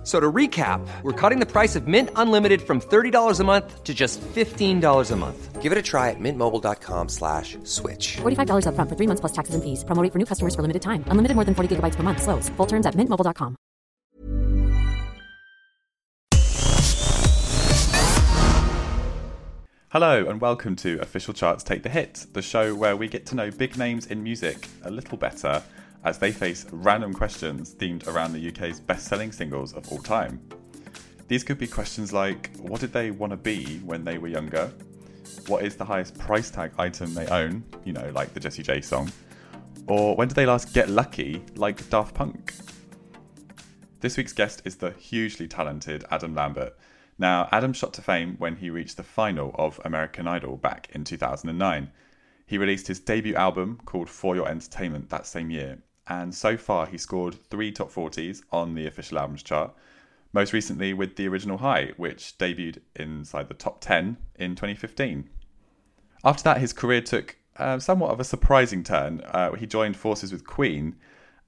F- 0.00 0.06
So 0.06 0.18
to 0.18 0.32
recap, 0.32 0.80
we're 1.02 1.12
cutting 1.12 1.40
the 1.40 1.46
price 1.46 1.76
of 1.76 1.86
Mint 1.86 2.08
Unlimited 2.16 2.62
from 2.62 2.80
$30 2.80 3.38
a 3.38 3.44
month 3.44 3.84
to 3.84 3.92
just 3.92 4.18
$15 4.34 5.10
a 5.10 5.16
month. 5.16 5.60
Give 5.60 5.72
it 5.72 5.76
a 5.76 5.82
try 5.82 6.08
at 6.08 6.16
mintmobile.com 6.18 7.10
slash 7.10 7.58
switch. 7.64 8.16
$45 8.22 8.64
upfront 8.64 8.88
for 8.88 8.96
three 8.96 9.06
months 9.06 9.20
plus 9.20 9.32
taxes 9.32 9.54
and 9.54 9.62
fees. 9.62 9.84
Promo 9.84 10.02
rate 10.02 10.10
for 10.12 10.18
new 10.18 10.24
customers 10.24 10.54
for 10.54 10.62
limited 10.62 10.80
time. 10.80 11.04
Unlimited 11.08 11.34
more 11.36 11.44
than 11.44 11.54
40 11.54 11.76
gigabytes 11.76 11.96
per 11.96 12.02
month. 12.02 12.22
Slows. 12.22 12.48
Full 12.56 12.66
terms 12.66 12.86
at 12.86 12.94
mintmobile.com. 12.94 13.56
Hello, 19.90 20.24
and 20.28 20.40
welcome 20.40 20.76
to 20.76 21.00
Official 21.00 21.34
Charts 21.34 21.64
Take 21.64 21.82
the 21.82 21.88
Hit, 21.88 22.26
the 22.32 22.42
show 22.42 22.74
where 22.76 22.96
we 22.96 23.08
get 23.08 23.26
to 23.26 23.34
know 23.34 23.50
big 23.50 23.76
names 23.76 24.06
in 24.06 24.22
music 24.22 24.68
a 24.84 24.90
little 24.90 25.18
better 25.18 25.62
as 26.04 26.18
they 26.18 26.32
face 26.32 26.66
random 26.72 27.12
questions 27.12 27.74
themed 27.74 28.06
around 28.06 28.32
the 28.32 28.48
UK's 28.48 28.80
best 28.80 29.06
selling 29.06 29.32
singles 29.32 29.72
of 29.74 29.90
all 29.92 29.98
time. 29.98 30.40
These 31.28 31.44
could 31.44 31.58
be 31.58 31.66
questions 31.66 32.12
like 32.12 32.50
what 32.56 32.80
did 32.80 32.92
they 32.92 33.10
want 33.10 33.30
to 33.32 33.36
be 33.36 33.78
when 33.84 34.04
they 34.04 34.18
were 34.18 34.28
younger? 34.28 34.72
What 35.46 35.64
is 35.64 35.76
the 35.76 35.84
highest 35.84 36.18
price 36.18 36.50
tag 36.50 36.72
item 36.78 37.14
they 37.14 37.26
own? 37.28 37.64
You 37.84 37.92
know, 37.92 38.10
like 38.14 38.34
the 38.34 38.40
Jessie 38.40 38.62
J 38.62 38.80
song. 38.80 39.12
Or 39.86 40.16
when 40.16 40.28
did 40.28 40.34
they 40.34 40.46
last 40.46 40.72
get 40.72 40.88
lucky, 40.88 41.42
like 41.56 41.88
Daft 41.90 42.14
Punk? 42.14 42.54
This 44.00 44.16
week's 44.16 44.32
guest 44.32 44.62
is 44.64 44.76
the 44.76 44.92
hugely 44.92 45.46
talented 45.46 46.04
Adam 46.10 46.34
Lambert. 46.34 46.76
Now, 47.18 47.48
Adam 47.52 47.74
shot 47.74 47.92
to 47.94 48.02
fame 48.02 48.36
when 48.38 48.56
he 48.56 48.70
reached 48.70 48.96
the 48.96 49.02
final 49.02 49.54
of 49.58 49.78
American 49.84 50.26
Idol 50.26 50.56
back 50.56 50.88
in 50.92 51.04
2009. 51.04 51.90
He 52.46 52.56
released 52.56 52.88
his 52.88 52.98
debut 52.98 53.34
album 53.34 53.78
called 53.84 54.08
For 54.08 54.34
Your 54.34 54.48
Entertainment 54.48 55.10
that 55.10 55.26
same 55.26 55.50
year, 55.50 55.78
and 56.06 56.34
so 56.34 56.56
far 56.56 56.86
he 56.86 56.98
scored 56.98 57.34
three 57.50 57.72
top 57.72 57.92
40s 57.92 58.42
on 58.50 58.74
the 58.74 58.86
official 58.86 59.18
albums 59.18 59.42
chart, 59.42 59.72
most 60.32 60.52
recently 60.52 60.92
with 60.92 61.16
the 61.16 61.28
original 61.28 61.58
High, 61.58 61.92
which 61.96 62.36
debuted 62.38 62.78
inside 62.96 63.48
the 63.48 63.54
top 63.54 63.80
10 63.80 64.16
in 64.36 64.54
2015. 64.54 65.28
After 66.24 66.42
that, 66.44 66.58
his 66.58 66.72
career 66.72 67.00
took 67.00 67.36
uh, 67.56 67.78
somewhat 67.78 68.10
of 68.10 68.20
a 68.20 68.24
surprising 68.24 68.84
turn. 68.84 69.22
Uh, 69.22 69.52
he 69.52 69.66
joined 69.66 69.96
forces 69.96 70.32
with 70.32 70.46
Queen, 70.46 70.96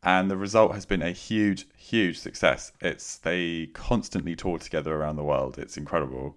and 0.03 0.31
the 0.31 0.37
result 0.37 0.75
has 0.75 0.85
been 0.85 1.03
a 1.03 1.13
huge, 1.13 1.67
huge 1.77 2.19
success. 2.19 2.73
It's 2.81 3.19
they 3.19 3.67
constantly 3.73 4.35
tour 4.35 4.59
together 4.59 4.95
around 4.95 5.17
the 5.17 5.25
world. 5.25 5.59
It's 5.59 5.77
incredible. 5.77 6.37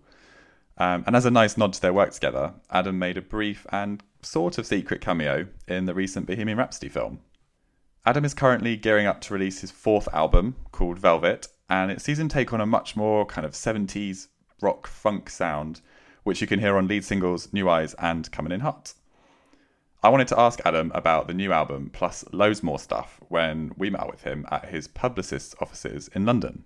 Um, 0.78 1.04
and 1.08 1.16
as 1.16 1.26
a 1.26 1.32
nice 1.32 1.58
nod 1.58 1.74
to 1.74 1.82
their 1.82 1.94
work 1.94 2.12
together, 2.12 2.54
Adam 2.70 3.00
made 3.00 3.18
a 3.18 3.22
brief 3.22 3.66
and 3.72 4.04
sort 4.22 4.58
of 4.58 4.66
secret 4.66 5.02
cameo 5.02 5.48
in 5.68 5.86
the 5.86 5.94
recent 5.94 6.28
Bohemian 6.28 6.58
Rhapsody 6.58 6.90
film. 6.90 7.20
Adam 8.08 8.24
is 8.24 8.36
currently 8.36 8.78
gearing 8.78 9.08
up 9.08 9.20
to 9.20 9.34
release 9.34 9.62
his 9.62 9.72
fourth 9.72 10.08
album 10.14 10.56
called 10.72 11.00
Velvet, 11.00 11.48
and 11.68 11.90
it 11.90 12.00
sees 12.00 12.20
him 12.20 12.30
take 12.30 12.54
on 12.54 12.62
a 12.62 12.66
much 12.66 12.96
more 12.96 13.26
kind 13.26 13.48
of 13.48 13.54
70s 13.54 14.28
rock 14.62 14.86
funk 14.86 15.28
sound, 15.28 15.82
which 16.24 16.40
you 16.40 16.46
can 16.46 16.60
hear 16.60 16.78
on 16.78 16.88
lead 16.88 17.04
singles 17.04 17.52
New 17.52 17.68
Eyes 17.68 17.96
and 17.96 18.32
Coming 18.32 18.52
in 18.52 18.60
Hot. 18.60 18.94
I 20.04 20.10
wanted 20.10 20.28
to 20.28 20.40
ask 20.40 20.62
Adam 20.64 20.92
about 20.94 21.26
the 21.26 21.34
new 21.34 21.52
album 21.52 21.90
plus 21.92 22.24
loads 22.32 22.62
more 22.62 22.78
stuff 22.78 23.20
when 23.30 23.72
we 23.76 23.90
met 23.90 24.02
up 24.02 24.12
with 24.12 24.22
him 24.22 24.46
at 24.52 24.66
his 24.66 24.88
publicist's 24.88 25.56
offices 25.60 26.08
in 26.10 26.28
London. 26.28 26.64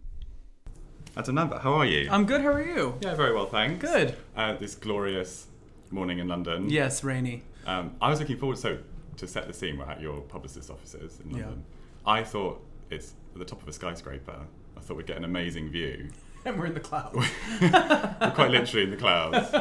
Adam 1.16 1.36
Lambert, 1.36 1.62
how 1.62 1.72
are 1.72 1.86
you? 1.86 2.10
I'm 2.12 2.26
good. 2.26 2.42
How 2.42 2.50
are 2.50 2.62
you? 2.62 2.96
yeah, 3.00 3.16
very 3.16 3.34
well, 3.34 3.46
thanks. 3.46 3.82
Good. 3.82 4.18
Uh, 4.36 4.56
this 4.56 4.76
glorious 4.76 5.48
morning 5.90 6.20
in 6.20 6.28
London. 6.28 6.70
Yes, 6.70 7.02
rainy. 7.02 7.44
Um, 7.66 7.96
I 8.02 8.10
was 8.10 8.20
looking 8.20 8.38
forward 8.38 8.58
so 8.58 8.80
to 9.20 9.28
set 9.28 9.48
the 9.48 9.54
scene. 9.54 9.78
We're 9.78 9.86
at 9.86 10.02
your 10.02 10.22
publicist's 10.22 10.70
offices 10.70 11.20
in 11.24 11.32
Yeah. 11.32 11.46
London. 11.46 11.64
I 12.06 12.24
thought 12.24 12.66
it's 12.90 13.14
at 13.34 13.40
the 13.40 13.46
top 13.46 13.62
of 13.62 13.68
a 13.68 13.74
skyscraper. 13.74 14.40
I 14.78 14.80
thought 14.82 14.98
we'd 14.98 15.06
get 15.06 15.18
an 15.18 15.24
amazing 15.26 15.70
view. 15.70 16.10
And 16.46 16.58
we're 16.58 16.68
in 16.68 16.74
the 16.74 16.80
clouds. 16.80 17.18
We're 17.62 18.32
quite 18.34 18.50
literally 18.50 18.84
in 18.86 18.92
the 18.92 18.96
clouds, 18.98 19.52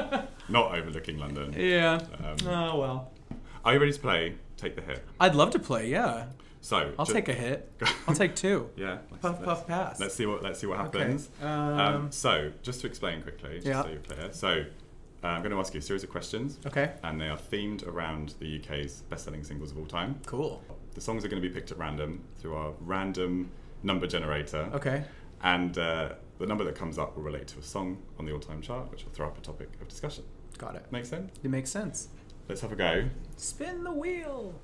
not 0.48 0.76
overlooking 0.78 1.19
London. 1.19 1.52
yeah. 1.58 1.94
Um, 2.22 2.36
oh 2.46 2.78
well. 2.78 3.10
Are 3.64 3.74
you 3.74 3.80
ready 3.80 3.92
to 3.92 3.98
play? 3.98 4.36
Take 4.56 4.76
the 4.76 4.82
hit. 4.82 5.04
I'd 5.19 5.34
love 5.34 5.50
to 5.50 5.58
play. 5.58 5.88
Yeah. 5.90 6.26
So 6.60 6.92
I'll 6.96 7.04
ju- 7.04 7.14
take 7.14 7.28
a 7.28 7.32
hit. 7.32 7.69
I'll 8.06 8.14
take 8.14 8.36
two. 8.36 8.70
Yeah. 8.76 8.98
Puff, 9.20 9.42
puff, 9.42 9.66
pass. 9.66 9.98
Let's 9.98 10.14
see 10.14 10.25
what 10.25 10.40
let's 10.44 10.60
see 10.60 10.69
what 10.69 10.78
Okay. 10.78 10.98
happens. 11.00 11.28
Um, 11.42 11.48
Um, 11.80 12.12
so, 12.12 12.52
just 12.62 12.80
to 12.82 12.86
explain 12.86 13.22
quickly, 13.22 13.54
just 13.56 13.66
Yeah. 13.66 13.82
so 13.82 13.88
you're 13.88 13.98
clear. 13.98 14.32
So, 14.32 14.64
uh, 15.23 15.29
I'm 15.29 15.43
going 15.43 15.51
to 15.51 15.59
ask 15.59 15.75
you 15.75 15.79
a 15.79 15.83
series 15.83 16.05
of 16.05 16.11
questions. 16.11 16.59
Okay. 16.67 16.93
And 17.03 17.21
they 17.21 17.29
are 17.29 17.37
themed 17.37 17.87
around 17.87 18.34
the 18.39 18.61
UK's 18.61 19.03
best-selling 19.03 19.43
singles 19.43 19.73
of 19.73 19.79
all 19.79 19.87
time. 19.87 20.21
Cool. 20.27 20.62
The 20.95 21.01
songs 21.01 21.25
are 21.25 21.29
going 21.29 21.43
to 21.43 21.49
be 21.49 21.53
picked 21.53 21.73
at 21.73 21.79
random 21.79 22.23
through 22.37 22.55
our 22.55 22.73
random 22.81 23.51
number 23.83 24.06
generator. 24.06 24.71
Okay. 24.73 25.05
And 25.43 25.77
uh, 25.77 26.11
the 26.39 26.47
number 26.47 26.65
that 26.65 26.77
comes 26.77 26.99
up 26.99 27.17
will 27.17 27.25
relate 27.25 27.49
to 27.49 27.59
a 27.59 27.62
song 27.62 27.99
on 28.19 28.27
the 28.27 28.33
all-time 28.33 28.62
chart, 28.62 28.91
which 28.91 29.05
will 29.05 29.12
throw 29.12 29.27
up 29.27 29.39
a 29.39 29.41
topic 29.41 29.69
of 29.81 29.89
discussion. 29.89 30.25
Got 30.56 30.77
it. 30.77 30.87
Makes 30.91 31.09
sense? 31.09 31.33
It 31.43 31.50
makes 31.50 31.71
sense. 31.71 32.09
Let's 32.49 32.61
have 32.61 32.73
a 32.73 32.77
go. 32.77 33.09
Spin 33.37 33.85
the 33.85 33.93
wheel. 33.93 34.55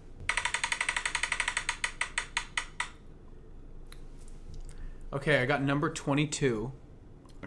Okay, 5.13 5.41
I 5.41 5.47
got 5.47 5.63
number 5.63 5.91
22. 5.91 6.73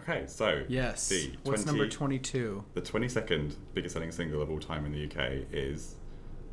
Okay, 0.08 0.24
so 0.26 0.62
Yes. 0.68 1.08
the 1.08 1.32
What's 1.42 1.66
number 1.66 1.86
22? 1.86 2.64
The 2.74 2.80
22nd 2.80 3.54
biggest 3.74 3.92
selling 3.92 4.10
single 4.10 4.40
of 4.40 4.50
all 4.50 4.58
time 4.58 4.86
in 4.86 4.92
the 4.92 5.04
UK 5.04 5.44
is 5.52 5.96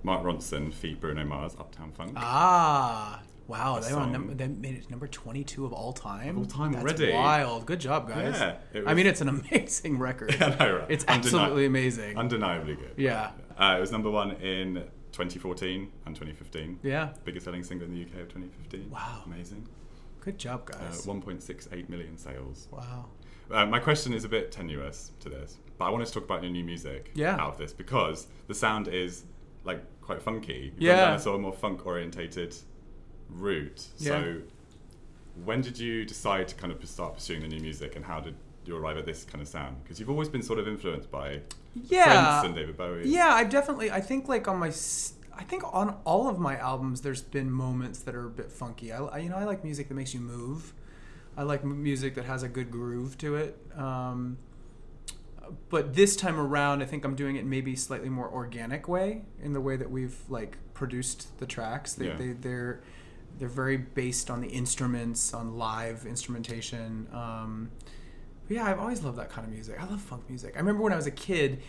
Mark 0.03 0.23
Ronson 0.23 0.73
feat 0.73 0.99
Bruno 0.99 1.23
Mars, 1.23 1.55
Uptown 1.57 1.91
Funk. 1.93 2.13
Ah. 2.17 3.21
Wow, 3.47 3.79
they, 3.79 3.93
were 3.93 3.99
on 3.99 4.35
they 4.37 4.47
made 4.47 4.73
it 4.75 4.89
number 4.89 5.07
22 5.07 5.65
of 5.65 5.71
all 5.71 5.93
time. 5.93 6.29
Of 6.31 6.37
all 6.39 6.45
time 6.45 6.71
That's 6.73 6.83
already. 6.83 7.13
wild. 7.13 7.67
Good 7.67 7.79
job, 7.79 8.09
guys. 8.09 8.33
Yeah, 8.39 8.55
it 8.73 8.83
I 8.87 8.95
mean, 8.95 9.05
it's 9.05 9.21
an 9.21 9.29
amazing 9.51 9.99
record. 9.99 10.35
I 10.41 10.49
know, 10.55 10.77
right? 10.79 10.85
It's 10.89 11.05
Undeni- 11.05 11.17
absolutely 11.17 11.65
amazing. 11.67 12.17
Undeniably 12.17 12.75
good. 12.75 12.93
Yeah. 12.97 13.31
Uh, 13.57 13.75
it 13.77 13.79
was 13.81 13.91
number 13.91 14.09
one 14.09 14.31
in 14.37 14.83
2014 15.11 15.91
and 16.07 16.15
2015. 16.15 16.79
Yeah. 16.81 17.13
Biggest 17.23 17.45
selling 17.45 17.63
single 17.63 17.87
in 17.87 17.93
the 17.93 18.01
UK 18.01 18.21
of 18.21 18.27
2015. 18.29 18.89
Wow. 18.89 19.21
Amazing. 19.27 19.67
Good 20.21 20.39
job, 20.39 20.67
Uh, 20.73 20.79
guys. 20.79 21.05
1.68 21.05 21.87
million 21.87 22.17
sales. 22.17 22.67
wow. 22.71 23.05
Uh, 23.51 23.65
my 23.65 23.79
question 23.79 24.13
is 24.13 24.23
a 24.25 24.29
bit 24.29 24.51
tenuous 24.51 25.11
to 25.19 25.29
this, 25.29 25.57
but 25.77 25.85
I 25.85 25.89
wanted 25.89 26.07
to 26.07 26.13
talk 26.13 26.23
about 26.23 26.41
your 26.43 26.51
new 26.51 26.63
music 26.63 27.11
Yeah. 27.13 27.35
out 27.35 27.53
of 27.53 27.57
this 27.57 27.73
because 27.73 28.27
the 28.47 28.53
sound 28.55 28.87
is 28.87 29.23
like 29.63 29.81
quite 30.01 30.21
funky. 30.21 30.71
You've 30.75 30.81
Yeah. 30.81 30.95
gone 30.95 31.07
down 31.07 31.15
a 31.15 31.19
sort 31.19 31.35
of 31.35 31.41
more 31.41 31.53
funk 31.53 31.85
orientated 31.85 32.55
route. 33.29 33.87
Yeah. 33.97 34.09
So 34.11 34.41
when 35.43 35.61
did 35.61 35.77
you 35.79 36.05
decide 36.05 36.47
to 36.49 36.55
kind 36.55 36.71
of 36.71 36.83
start 36.87 37.15
pursuing 37.15 37.41
the 37.41 37.47
new 37.47 37.59
music 37.59 37.95
and 37.95 38.05
how 38.05 38.19
did 38.19 38.35
you 38.65 38.75
arrive 38.77 38.97
at 38.97 39.05
this 39.05 39.23
kind 39.25 39.41
of 39.41 39.47
sound? 39.47 39.83
Because 39.83 39.99
you've 39.99 40.09
always 40.09 40.29
been 40.29 40.41
sort 40.41 40.59
of 40.59 40.67
influenced 40.67 41.11
by 41.11 41.41
Yeah. 41.75 42.39
Prince 42.39 42.45
and 42.47 42.55
David 42.55 42.77
Bowie. 42.77 43.07
Yeah, 43.09 43.27
I've 43.33 43.49
definitely. 43.49 43.91
I 43.91 44.01
think 44.01 44.27
like 44.27 44.47
on 44.47 44.57
my. 44.57 44.69
s- 44.69 45.13
I 45.37 45.43
think 45.43 45.63
on 45.73 45.97
all 46.05 46.29
of 46.29 46.39
my 46.39 46.55
albums, 46.57 47.01
there's 47.01 47.21
been 47.21 47.51
moments 47.51 47.99
that 47.99 48.15
are 48.15 48.25
a 48.25 48.29
bit 48.29 48.49
funky. 48.51 48.93
I, 48.93 49.03
I- 49.03 49.17
you 49.17 49.29
know, 49.29 49.35
I 49.35 49.43
like 49.43 49.63
music 49.65 49.89
that 49.89 49.93
makes 49.95 50.13
you 50.13 50.21
move. 50.21 50.73
I 51.37 51.43
like 51.43 51.63
music 51.63 52.15
that 52.15 52.25
has 52.25 52.43
a 52.43 52.47
good 52.49 52.71
groove 52.71 53.17
to 53.19 53.35
it. 53.35 53.57
Um, 53.75 54.37
but 55.69 55.93
this 55.93 56.15
time 56.15 56.39
around, 56.39 56.81
I 56.81 56.85
think 56.85 57.05
I'm 57.05 57.15
doing 57.15 57.35
it 57.35 57.45
maybe 57.45 57.75
slightly 57.75 58.09
more 58.09 58.29
organic 58.29 58.87
way 58.87 59.21
in 59.43 59.53
the 59.53 59.61
way 59.61 59.75
that 59.75 59.91
we've 59.91 60.17
like 60.29 60.57
produced 60.73 61.37
the 61.39 61.45
tracks. 61.45 61.93
They, 61.93 62.07
Yeah. 62.07 62.15
they 62.15 62.27
they're 62.33 62.81
they're 63.37 63.49
very 63.49 63.75
based 63.77 64.29
on 64.31 64.39
the 64.39 64.47
instruments, 64.47 65.33
on 65.33 65.57
live 65.57 66.05
instrumentation. 66.05 67.07
Um, 67.11 67.69
yeah, 68.47 68.65
I've 68.65 68.79
always 68.79 69.03
loved 69.03 69.17
that 69.17 69.29
kind 69.29 69.45
of 69.45 69.53
music. 69.53 69.75
I 69.79 69.85
love 69.85 70.01
funk 70.01 70.23
music. 70.29 70.53
I 70.55 70.59
remember 70.59 70.81
when 70.83 70.93
I 70.93 70.95
was 70.95 71.07
a 71.07 71.11
kid, 71.11 71.61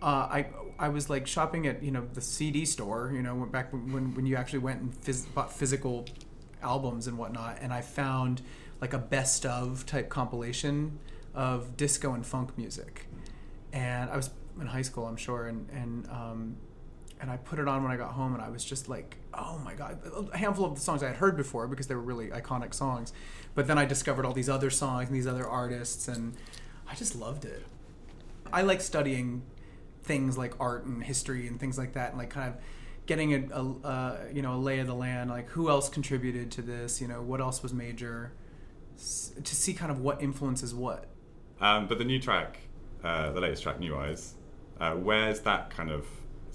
uh, 0.00 0.04
I 0.06 0.46
I 0.78 0.88
was 0.90 1.10
like 1.10 1.26
shopping 1.26 1.66
at 1.66 1.82
you 1.82 1.90
know 1.90 2.06
the 2.14 2.20
CD 2.20 2.64
store. 2.64 3.10
You 3.14 3.22
know, 3.22 3.34
went 3.34 3.52
back 3.52 3.72
when 3.72 4.14
when 4.14 4.26
you 4.26 4.36
actually 4.36 4.60
went 4.60 4.80
and 4.80 5.00
phys- 5.02 5.26
bought 5.34 5.52
physical 5.52 6.06
albums 6.62 7.06
and 7.08 7.18
whatnot, 7.18 7.58
and 7.60 7.72
I 7.72 7.80
found 7.82 8.42
like 8.80 8.92
a 8.92 8.98
best 8.98 9.44
of 9.44 9.86
type 9.86 10.08
compilation 10.08 10.98
of 11.34 11.76
disco 11.76 12.14
and 12.14 12.24
funk 12.26 12.56
music. 12.56 13.06
And 13.72 14.10
I 14.10 14.16
was 14.16 14.30
in 14.60 14.66
high 14.66 14.82
school, 14.82 15.06
I'm 15.06 15.16
sure, 15.16 15.46
and 15.46 15.68
and 15.70 16.08
um, 16.10 16.56
and 17.20 17.30
I 17.30 17.36
put 17.36 17.58
it 17.58 17.68
on 17.68 17.82
when 17.82 17.92
I 17.92 17.96
got 17.96 18.12
home, 18.12 18.34
and 18.34 18.42
I 18.42 18.48
was 18.48 18.64
just 18.64 18.88
like, 18.88 19.16
oh 19.34 19.58
my 19.64 19.74
god! 19.74 20.00
A 20.32 20.36
handful 20.36 20.64
of 20.64 20.74
the 20.74 20.80
songs 20.80 21.02
I 21.02 21.08
had 21.08 21.16
heard 21.16 21.36
before 21.36 21.66
because 21.66 21.86
they 21.86 21.94
were 21.94 22.00
really 22.00 22.28
iconic 22.28 22.74
songs, 22.74 23.12
but 23.54 23.66
then 23.66 23.78
I 23.78 23.84
discovered 23.84 24.24
all 24.24 24.32
these 24.32 24.48
other 24.48 24.70
songs 24.70 25.08
and 25.08 25.16
these 25.16 25.26
other 25.26 25.46
artists, 25.46 26.08
and 26.08 26.34
I 26.88 26.94
just 26.94 27.14
loved 27.14 27.44
it. 27.44 27.64
I 28.52 28.62
like 28.62 28.80
studying 28.80 29.42
things 30.02 30.38
like 30.38 30.54
art 30.58 30.84
and 30.86 31.04
history 31.04 31.46
and 31.46 31.60
things 31.60 31.76
like 31.76 31.92
that, 31.92 32.10
and 32.10 32.18
like 32.18 32.30
kind 32.30 32.48
of 32.48 32.60
getting 33.06 33.34
a, 33.34 33.54
a 33.54 33.86
uh, 33.86 34.16
you 34.32 34.42
know 34.42 34.54
a 34.54 34.60
lay 34.60 34.78
of 34.78 34.86
the 34.86 34.94
land, 34.94 35.30
like 35.30 35.48
who 35.50 35.68
else 35.68 35.88
contributed 35.88 36.50
to 36.52 36.62
this, 36.62 37.00
you 37.00 37.08
know 37.08 37.22
what 37.22 37.40
else 37.40 37.62
was 37.62 37.74
major. 37.74 38.32
To 38.98 39.54
see 39.54 39.74
kind 39.74 39.90
of 39.90 40.00
what 40.00 40.22
influences 40.22 40.74
what. 40.74 41.06
Um, 41.60 41.86
but 41.86 41.98
the 41.98 42.04
new 42.04 42.20
track, 42.20 42.58
uh, 43.02 43.30
the 43.30 43.40
latest 43.40 43.62
track, 43.62 43.78
New 43.78 43.96
Eyes, 43.96 44.34
uh, 44.80 44.92
where's 44.92 45.40
that 45.40 45.70
kind 45.70 45.90
of 45.90 46.06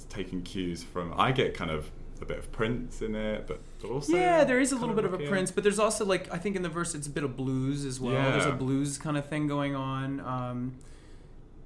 taking 0.10 0.42
cues 0.42 0.84
from? 0.84 1.14
I 1.18 1.32
get 1.32 1.54
kind 1.54 1.72
of 1.72 1.90
a 2.22 2.26
bit 2.26 2.38
of 2.38 2.52
Prince 2.52 3.02
in 3.02 3.16
it, 3.16 3.48
but 3.48 3.62
also 3.90 4.16
Yeah, 4.16 4.44
there 4.44 4.60
is 4.60 4.72
a 4.72 4.78
little 4.78 4.96
bit 4.96 5.06
of 5.06 5.14
a. 5.14 5.18
Prince, 5.28 5.52
but 5.52 5.64
there's 5.64 5.80
also 5.80 6.06
like 6.06 6.34
I 6.34 6.38
think 6.38 6.56
in 6.56 6.62
the 6.62 6.70
verse 6.70 6.96
it's 6.96 7.08
a 7.08 7.10
bit 7.10 7.24
of 7.24 7.36
blues 7.36 7.86
as 7.86 8.00
well. 8.00 8.14
Yeah. 8.14 8.32
There's 8.32 8.46
a 8.46 8.52
blues 8.52 8.98
kind 8.98 9.18
of 9.18 9.26
thing 9.26 9.48
going 9.48 9.76
on, 9.76 10.20
um, 10.22 10.76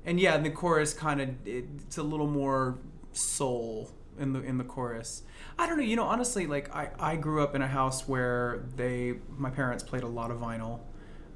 and 0.06 0.20
yeah, 0.20 0.36
in 0.36 0.44
the 0.44 0.50
chorus 0.50 0.94
kind 0.94 1.22
of 1.22 1.30
it's 1.46 1.98
a 1.98 2.04
little 2.04 2.28
more 2.28 2.78
soul 3.14 3.92
in 4.20 4.34
the 4.34 4.42
in 4.42 4.58
the 4.58 4.64
chorus. 4.64 5.24
I 5.58 5.68
don't 5.68 5.78
know, 5.78 5.84
you 5.84 5.96
know, 5.96 6.06
honestly, 6.06 6.48
like 6.48 6.74
I 6.76 6.90
I 7.00 7.16
grew 7.16 7.44
up 7.44 7.56
in 7.56 7.62
a 7.62 7.68
house 7.68 8.08
where 8.08 8.64
they 8.76 9.16
my 9.38 9.50
parents 9.50 9.84
played 9.84 10.04
a 10.04 10.08
lot 10.08 10.32
of 10.32 10.40
vinyl. 10.40 10.80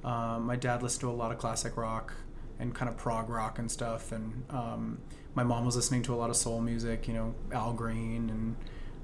Um, 0.04 0.45
my 0.45 0.56
dad 0.56 0.81
listened 0.81 1.01
to 1.01 1.10
a 1.10 1.12
lot 1.12 1.31
of 1.31 1.38
classic 1.38 1.78
rock 1.78 2.13
and 2.60 2.74
kind 2.74 2.89
of 2.89 2.98
prog 2.98 3.30
rock 3.30 3.60
and 3.60 3.72
stuff, 3.72 4.12
and 4.12 4.44
um, 4.50 5.00
my 5.36 5.44
mom 5.44 5.66
was 5.66 5.75
listening 5.75 6.04
to 6.04 6.13
a 6.13 6.18
lot 6.18 6.30
of 6.30 6.36
soul 6.36 6.62
music, 6.62 7.07
you 7.07 7.13
know, 7.13 7.36
Al 7.51 7.74
Green 7.74 8.30
and 8.30 8.56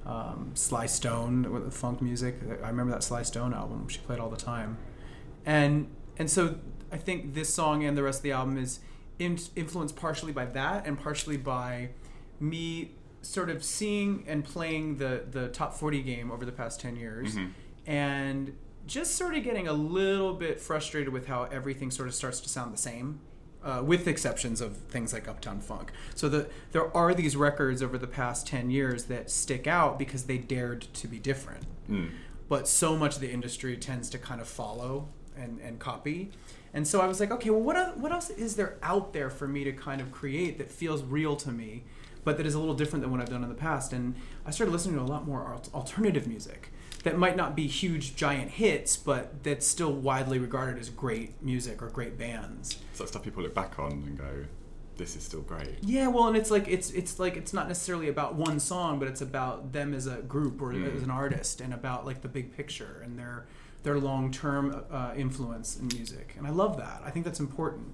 um, 0.06 0.52
Sly 0.54 0.86
Stone 0.86 1.52
with 1.52 1.74
funk 1.74 2.02
music. 2.02 2.36
I 2.64 2.68
remember 2.68 2.92
that 2.94 3.04
Sly 3.04 3.24
Stone 3.24 3.54
album; 3.54 3.88
she 3.88 4.00
played 4.00 4.20
all 4.20 4.30
the 4.30 4.38
time, 4.38 4.78
and 5.46 5.88
and 6.18 6.30
so 6.30 6.58
I 6.92 6.98
think 6.98 7.34
this 7.34 7.54
song 7.54 7.84
and 7.84 7.98
the 7.98 8.04
rest 8.04 8.20
of 8.20 8.24
the 8.24 8.32
album 8.32 8.58
is 8.58 8.80
in, 9.20 9.40
influenced 9.56 9.96
partially 9.96 10.32
by 10.32 10.46
that 10.46 10.86
and 10.86 11.00
partially 11.00 11.38
by 11.38 11.90
me 12.40 12.92
sort 13.22 13.50
of 13.50 13.64
seeing 13.64 14.24
and 14.28 14.44
playing 14.46 14.98
the 14.98 15.24
the 15.30 15.48
top 15.50 15.74
40 15.74 16.02
game 16.04 16.32
over 16.32 16.46
the 16.46 16.52
past 16.52 16.80
10 16.80 16.96
years 16.96 17.36
and 17.86 18.56
just 18.86 19.16
sort 19.16 19.36
of 19.36 19.44
getting 19.44 19.68
a 19.68 19.74
little 19.74 20.34
bit 20.34 20.60
frustrated 20.60 21.12
with 21.12 21.28
how 21.28 21.44
everything 21.44 21.92
sort 21.92 22.08
of 22.08 22.16
starts 22.16 22.40
to 22.42 22.48
sound 22.50 22.74
the 22.74 22.78
same 22.78 23.20
uh, 23.64 23.82
with 23.84 24.08
exceptions 24.08 24.62
of 24.62 24.78
things 24.78 25.12
like 25.12 25.28
Uptown 25.28 25.60
Funk. 25.60 25.92
So 26.16 26.30
the, 26.30 26.48
there 26.72 26.96
are 26.96 27.14
these 27.14 27.36
records 27.36 27.84
over 27.84 27.98
the 27.98 28.08
past 28.08 28.48
10 28.48 28.70
years 28.70 29.06
that 29.06 29.30
stick 29.30 29.68
out 29.68 30.00
because 30.00 30.24
they 30.24 30.38
dared 30.38 30.82
to 30.94 31.08
be 31.08 31.20
different. 31.20 31.66
But 32.48 32.68
so 32.70 32.96
much 32.96 33.16
of 33.16 33.22
the 33.22 33.30
industry 33.32 33.76
tends 33.76 34.10
to 34.12 34.18
kind 34.18 34.40
of 34.40 34.48
follow 34.48 35.10
and, 35.36 35.60
and 35.60 35.80
copy. 35.80 36.32
And 36.74 36.88
so 36.88 37.02
I 37.02 37.08
was 37.08 37.20
like, 37.20 37.32
okay, 37.32 37.50
well, 37.50 37.62
what, 37.62 37.98
what 37.98 38.12
else 38.14 38.30
is 38.30 38.56
there 38.56 38.78
out 38.82 39.12
there 39.12 39.30
for 39.30 39.48
me 39.50 39.66
to 39.66 39.74
kind 39.74 40.00
of 40.00 40.12
create 40.14 40.58
that 40.60 40.72
feels 40.72 41.04
real 41.04 41.36
to 41.38 41.52
me, 41.52 41.84
but 42.28 42.36
that 42.36 42.46
is 42.46 42.56
a 42.56 42.60
little 42.60 42.76
different 42.76 43.04
than 43.04 43.10
what 43.10 43.22
I've 43.22 43.30
done 43.30 43.42
in 43.42 43.48
the 43.48 43.56
past? 43.56 43.94
And 43.94 44.14
I 44.46 44.52
started 44.52 44.74
listening 44.74 44.98
to 44.98 45.02
a 45.02 45.08
lot 45.08 45.26
more 45.26 45.58
alternative 45.74 46.28
music 46.28 46.74
that 47.04 47.18
might 47.18 47.38
not 47.38 47.56
be 47.56 47.68
huge, 47.68 48.18
giant 48.18 48.52
hits, 48.52 48.98
but 48.98 49.46
that's 49.46 49.66
still 49.66 49.94
widely 49.94 50.38
regarded 50.38 50.78
as 50.78 50.90
great 50.90 51.42
music 51.42 51.82
or 51.82 51.88
great 51.88 52.18
bands. 52.18 52.80
So 52.92 53.06
stuff 53.06 53.24
people 53.24 53.44
look 53.44 53.56
back 53.56 53.80
on 53.80 53.94
and 53.94 54.18
go, 54.18 54.44
"This 54.98 55.16
is 55.16 55.24
still 55.24 55.40
great." 55.40 55.78
Yeah, 55.82 56.10
well, 56.10 56.28
and 56.28 56.36
it's 56.36 56.52
like 56.52 56.68
it's 56.68 56.92
it's 56.92 57.18
like 57.18 57.38
it's 57.38 57.54
not 57.54 57.70
necessarily 57.70 58.10
about 58.10 58.36
one 58.36 58.60
song, 58.60 59.00
but 59.00 59.08
it's 59.08 59.22
about 59.22 59.72
them 59.72 59.94
as 59.94 60.06
a 60.06 60.18
group 60.18 60.62
or 60.62 60.74
as 60.74 61.04
an 61.04 61.10
artist, 61.10 61.62
and 61.62 61.74
about 61.74 62.06
like 62.06 62.24
the 62.24 62.28
big 62.28 62.54
picture 62.58 63.02
and 63.06 63.18
their 63.18 63.46
their 63.84 63.98
long 63.98 64.34
term 64.34 64.84
uh, 64.92 65.14
influence 65.16 65.78
in 65.78 65.88
music. 65.96 66.36
And 66.38 66.46
I 66.46 66.50
love 66.50 66.76
that. 66.76 67.04
I 67.06 67.10
think 67.10 67.24
that's 67.24 67.40
important. 67.40 67.88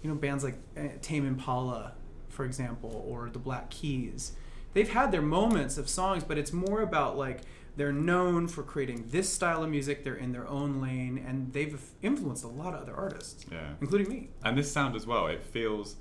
You 0.00 0.10
know, 0.10 0.14
bands 0.14 0.44
like 0.44 0.58
uh, 0.76 0.82
Tame 1.02 1.26
Impala, 1.26 1.94
for 2.34 2.44
example, 2.44 3.04
or 3.08 3.30
the 3.30 3.38
Black 3.38 3.70
Keys, 3.70 4.32
they've 4.74 4.90
had 4.90 5.12
their 5.12 5.22
moments 5.22 5.78
of 5.78 5.88
songs, 5.88 6.22
but 6.24 6.36
it's 6.36 6.52
more 6.52 6.82
about 6.82 7.16
like 7.16 7.40
they're 7.76 7.92
known 7.92 8.46
for 8.46 8.62
creating 8.62 9.06
this 9.10 9.28
style 9.28 9.64
of 9.64 9.70
music. 9.70 10.04
They're 10.04 10.14
in 10.14 10.32
their 10.32 10.46
own 10.48 10.80
lane, 10.80 11.22
and 11.26 11.52
they've 11.52 11.80
influenced 12.02 12.44
a 12.44 12.48
lot 12.48 12.74
of 12.74 12.82
other 12.82 12.94
artists, 12.94 13.44
Yeah. 13.50 13.70
including 13.80 14.08
me. 14.08 14.28
And 14.44 14.56
this 14.56 14.70
sound 14.70 14.94
as 14.94 15.06
well, 15.06 15.26
it 15.26 15.42
feels, 15.42 15.96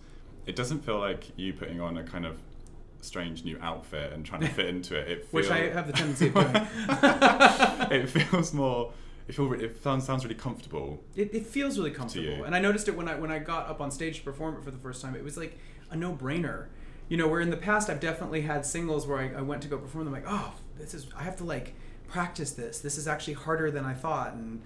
it 0.46 0.56
doesn't 0.56 0.82
feel 0.86 1.00
like 1.00 1.32
you 1.38 1.54
putting 1.54 1.82
on 1.82 1.98
a 1.98 2.04
kind 2.04 2.26
of 2.26 2.38
strange 3.02 3.44
new 3.44 3.58
outfit 3.62 4.14
and 4.14 4.24
trying 4.26 4.42
to 4.42 4.48
fit 4.48 4.68
into 4.68 4.96
it. 4.96 5.08
It 5.10 5.18
feels, 5.32 5.34
Which 5.34 5.50
I 5.50 5.70
have 5.72 5.88
the 5.88 5.94
tendency 5.94 6.28
of 6.28 6.34
doing. 6.36 6.46
it 7.92 8.08
feels 8.10 8.54
more. 8.54 8.94
It 9.28 9.36
feels. 9.36 9.54
It 9.62 9.82
sounds 9.82 10.06
sounds 10.06 10.24
really 10.26 10.36
comfortable. 10.36 11.02
It, 11.16 11.34
it 11.34 11.46
feels 11.48 11.78
really 11.78 11.92
comfortable, 11.92 12.44
and 12.44 12.54
I 12.56 12.60
noticed 12.60 12.88
it 12.88 12.96
when 12.96 13.08
I 13.08 13.16
when 13.16 13.32
I 13.32 13.40
got 13.40 13.68
up 13.70 13.80
on 13.82 13.90
stage 13.90 14.18
to 14.20 14.24
perform 14.24 14.58
it 14.58 14.64
for 14.64 14.72
the 14.72 14.78
first 14.78 15.02
time. 15.02 15.16
It 15.16 15.24
was 15.24 15.38
like 15.38 15.58
a 15.90 15.96
no 15.96 16.14
brainer, 16.14 16.68
you 17.10 17.18
know. 17.18 17.28
Where 17.28 17.42
in 17.42 17.50
the 17.50 17.58
past 17.58 17.90
I've 17.90 18.00
definitely 18.00 18.42
had 18.42 18.66
singles 18.66 19.08
where 19.08 19.20
I, 19.20 19.40
I 19.40 19.42
went 19.42 19.62
to 19.64 19.68
go 19.68 19.78
perform. 19.78 20.06
them 20.06 20.14
like, 20.14 20.26
oh, 20.28 20.54
this 20.78 20.94
is 20.94 21.08
I 21.18 21.24
have 21.24 21.38
to 21.38 21.44
like 21.44 21.74
practice 22.08 22.52
this. 22.52 22.80
This 22.80 22.98
is 22.98 23.08
actually 23.08 23.34
harder 23.34 23.72
than 23.72 23.86
I 23.86 23.94
thought, 23.94 24.34
and 24.34 24.62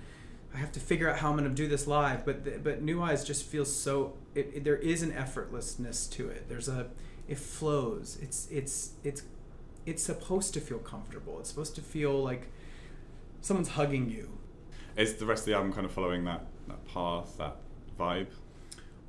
I 0.53 0.57
have 0.57 0.71
to 0.73 0.79
figure 0.79 1.09
out 1.09 1.19
how 1.19 1.29
I'm 1.29 1.37
going 1.37 1.49
to 1.49 1.55
do 1.55 1.67
this 1.67 1.87
live. 1.87 2.25
But 2.25 2.43
the, 2.43 2.51
but 2.51 2.81
New 2.81 3.01
Eyes 3.01 3.23
just 3.23 3.43
feels 3.43 3.73
so. 3.73 4.13
It, 4.35 4.51
it, 4.55 4.63
there 4.63 4.77
is 4.77 5.01
an 5.01 5.11
effortlessness 5.11 6.09
to 6.11 6.29
it. 6.29 6.49
There's 6.49 6.67
a 6.67 6.87
it 7.27 7.37
flows. 7.37 8.17
It's 8.21 8.47
it's 8.49 8.91
it's 9.03 9.23
it's 9.85 10.03
supposed 10.03 10.53
to 10.53 10.61
feel 10.61 10.79
comfortable. 10.79 11.39
It's 11.39 11.49
supposed 11.49 11.75
to 11.75 11.81
feel 11.81 12.21
like 12.23 12.47
someone's 13.41 13.69
hugging 13.69 14.09
you. 14.09 14.37
Is 14.95 15.15
the 15.15 15.25
rest 15.25 15.41
of 15.41 15.45
the 15.47 15.53
album 15.53 15.71
kind 15.73 15.85
of 15.85 15.91
following 15.91 16.23
that 16.25 16.45
that 16.67 16.85
path, 16.87 17.37
that 17.37 17.57
vibe? 17.99 18.27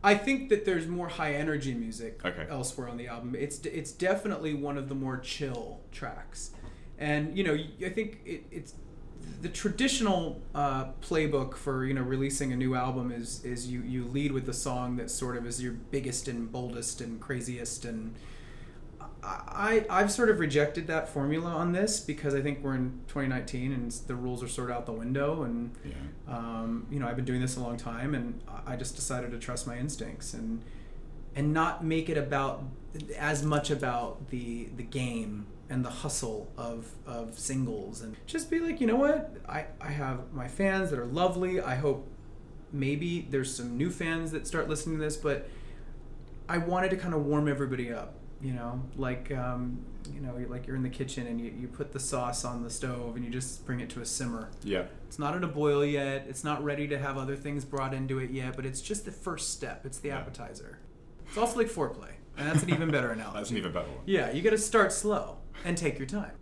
I 0.03 0.15
think 0.15 0.49
that 0.51 0.65
there's 0.65 0.87
more 0.87 1.09
high 1.09 1.35
energy 1.35 1.75
music 1.75 2.21
Okay. 2.25 2.47
elsewhere 2.49 2.89
on 2.89 2.97
the 2.97 3.09
album. 3.09 3.35
It's 3.35 3.59
it's 3.61 3.91
definitely 3.93 4.55
one 4.55 4.79
of 4.79 4.89
the 4.89 4.95
more 4.95 5.19
chill 5.19 5.81
tracks, 5.93 6.53
and 6.99 7.37
you 7.37 7.43
know 7.45 7.55
I 7.85 7.89
think 7.91 8.21
it, 8.25 8.45
it's 8.51 8.75
the 9.43 9.49
traditional 9.49 10.41
uh, 10.55 10.87
playbook 11.03 11.55
for 11.55 11.85
you 11.85 11.95
know 11.95 12.03
releasing 12.03 12.53
a 12.53 12.57
new 12.57 12.75
album 12.75 13.11
is 13.11 13.45
is 13.45 13.69
you 13.69 13.83
you 13.83 14.05
lead 14.05 14.33
with 14.33 14.47
the 14.47 14.53
song 14.55 14.97
that 14.97 15.11
sort 15.11 15.37
of 15.37 15.47
is 15.47 15.61
your 15.63 15.73
biggest 15.73 16.29
and 16.29 16.51
boldest 16.53 17.01
and 17.01 17.21
craziest 17.21 17.85
and 17.85 18.15
I, 19.23 19.85
I've 19.91 20.13
sort 20.13 20.31
of 20.31 20.39
rejected 20.39 20.87
that 20.87 21.09
formula 21.09 21.51
on 21.51 21.73
this 21.73 21.99
because 22.01 22.35
I 22.35 22.41
think 22.41 22.63
we're 22.63 22.77
in 22.77 23.01
2019 23.09 23.73
and 23.73 23.91
the 24.07 24.15
rules 24.15 24.43
are 24.43 24.49
sort 24.49 24.71
of 24.71 24.77
out 24.77 24.87
the 24.87 24.93
window 24.93 25.43
and 25.43 25.73
Yeah. 25.85 25.93
um, 26.29 26.87
you 26.91 27.01
know 27.01 27.09
I've 27.09 27.17
been 27.17 27.25
doing 27.25 27.41
this 27.41 27.57
a 27.57 27.61
long 27.61 27.77
time 27.77 28.15
and 28.15 28.41
I 28.67 28.77
just 28.77 28.95
decided 28.97 29.33
to 29.33 29.39
trust 29.39 29.67
my 29.67 29.77
instincts 29.77 30.35
and 30.35 30.63
and 31.35 31.53
not 31.53 31.85
make 31.85 32.09
it 32.09 32.17
about 32.17 32.63
as 33.19 33.43
much 33.45 33.71
about 33.71 34.29
the 34.31 34.69
the 34.77 34.83
game 34.85 35.47
and 35.69 35.85
the 35.85 35.91
hustle 35.91 36.49
of 36.57 36.93
of 37.07 37.39
singles 37.39 38.01
and 38.01 38.17
just 38.27 38.51
be 38.51 38.61
like 38.61 38.81
you 38.81 38.87
know 38.87 38.97
what? 38.97 39.37
I 39.49 39.67
I 39.81 39.89
have 39.89 40.33
my 40.33 40.47
fans 40.49 40.91
that 40.91 40.99
are 40.99 41.07
lovely. 41.07 41.61
I 41.61 41.75
hope 41.75 42.07
maybe 42.73 43.27
there's 43.31 43.55
some 43.55 43.77
new 43.77 43.91
fans 43.91 44.31
that 44.31 44.47
start 44.47 44.69
listening 44.69 44.99
to 44.99 45.05
this 45.05 45.17
but 45.17 45.49
I 46.49 46.59
wanted 46.59 46.91
to 46.91 46.97
kind 46.97 47.15
of 47.15 47.25
warm 47.27 47.49
everybody 47.49 47.93
up 47.93 48.15
you 48.41 48.53
know 48.53 48.81
like 48.97 49.31
um, 49.33 49.85
you 50.15 50.21
know 50.21 50.35
like 50.49 50.67
you're 50.67 50.77
in 50.77 50.83
the 50.83 50.89
kitchen 50.89 51.27
and 51.27 51.41
you, 51.41 51.51
you 51.59 51.67
put 51.69 51.93
the 51.93 51.99
sauce 52.01 52.45
on 52.45 52.63
the 52.63 52.71
stove 52.71 53.17
and 53.17 53.25
you 53.25 53.31
just 53.31 53.67
bring 53.67 53.81
it 53.81 53.91
to 53.91 54.01
a 54.01 54.05
simmer 54.07 54.49
Yeah. 54.63 54.85
it's 55.07 55.19
not 55.19 55.35
at 55.35 55.43
a 55.43 55.49
boil 55.49 55.85
yet. 55.85 56.27
It's 56.29 56.45
not 56.45 56.63
ready 56.63 56.87
to 56.89 56.99
have 56.99 57.17
other 57.19 57.35
things 57.37 57.65
brought 57.65 57.93
into 57.95 58.19
it 58.19 58.31
yet, 58.31 58.55
but 58.57 58.65
it's 58.65 58.81
just 58.81 59.05
the 59.05 59.13
first 59.13 59.53
step. 59.53 59.85
It's 59.85 59.99
the 59.99 60.09
Yeah. 60.09 60.19
appetizer. 60.19 60.79
It's 61.27 61.37
also 61.37 61.59
like 61.59 61.69
foreplay, 61.69 62.13
and 62.37 62.49
that's 62.49 62.63
an 62.63 62.71
even 62.71 62.91
better 62.91 63.11
analogy. 63.11 63.37
That's 63.39 63.51
an 63.51 63.57
even 63.59 63.73
better 63.73 63.89
one. 63.89 64.01
Yeah, 64.07 64.31
you 64.31 64.41
got 64.43 64.51
to 64.51 64.59
start 64.59 64.93
slow 64.93 65.39
and 65.65 65.77
take 65.77 65.99
your 65.99 66.07
time. 66.07 66.33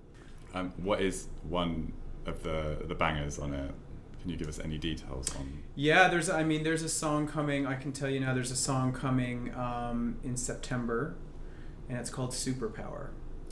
Um, 0.55 0.73
what 0.77 1.01
is 1.01 1.27
one 1.49 1.93
of 2.27 2.43
the 2.43 2.85
the 2.87 2.95
bangers 2.95 3.39
on 3.39 3.53
it? 3.55 3.73
Can 4.21 4.31
you 4.31 4.37
give 4.37 4.49
us 4.49 4.59
any 4.59 4.77
details 4.79 5.35
on? 5.37 5.63
Yeah, 5.75 6.09
there's. 6.09 6.29
I 6.31 6.43
mean, 6.45 6.63
there's 6.63 6.83
a 6.83 6.89
song 6.89 7.27
coming. 7.29 7.67
I 7.67 7.75
can 7.77 7.93
tell 7.93 8.09
you 8.11 8.21
now. 8.21 8.33
There's 8.35 8.51
a 8.51 8.57
song 8.57 8.93
coming 8.93 9.55
um, 9.55 10.19
in 10.25 10.37
September, 10.37 11.17
and 11.89 11.99
it's 11.99 12.11
called 12.11 12.31
Superpower, 12.31 13.09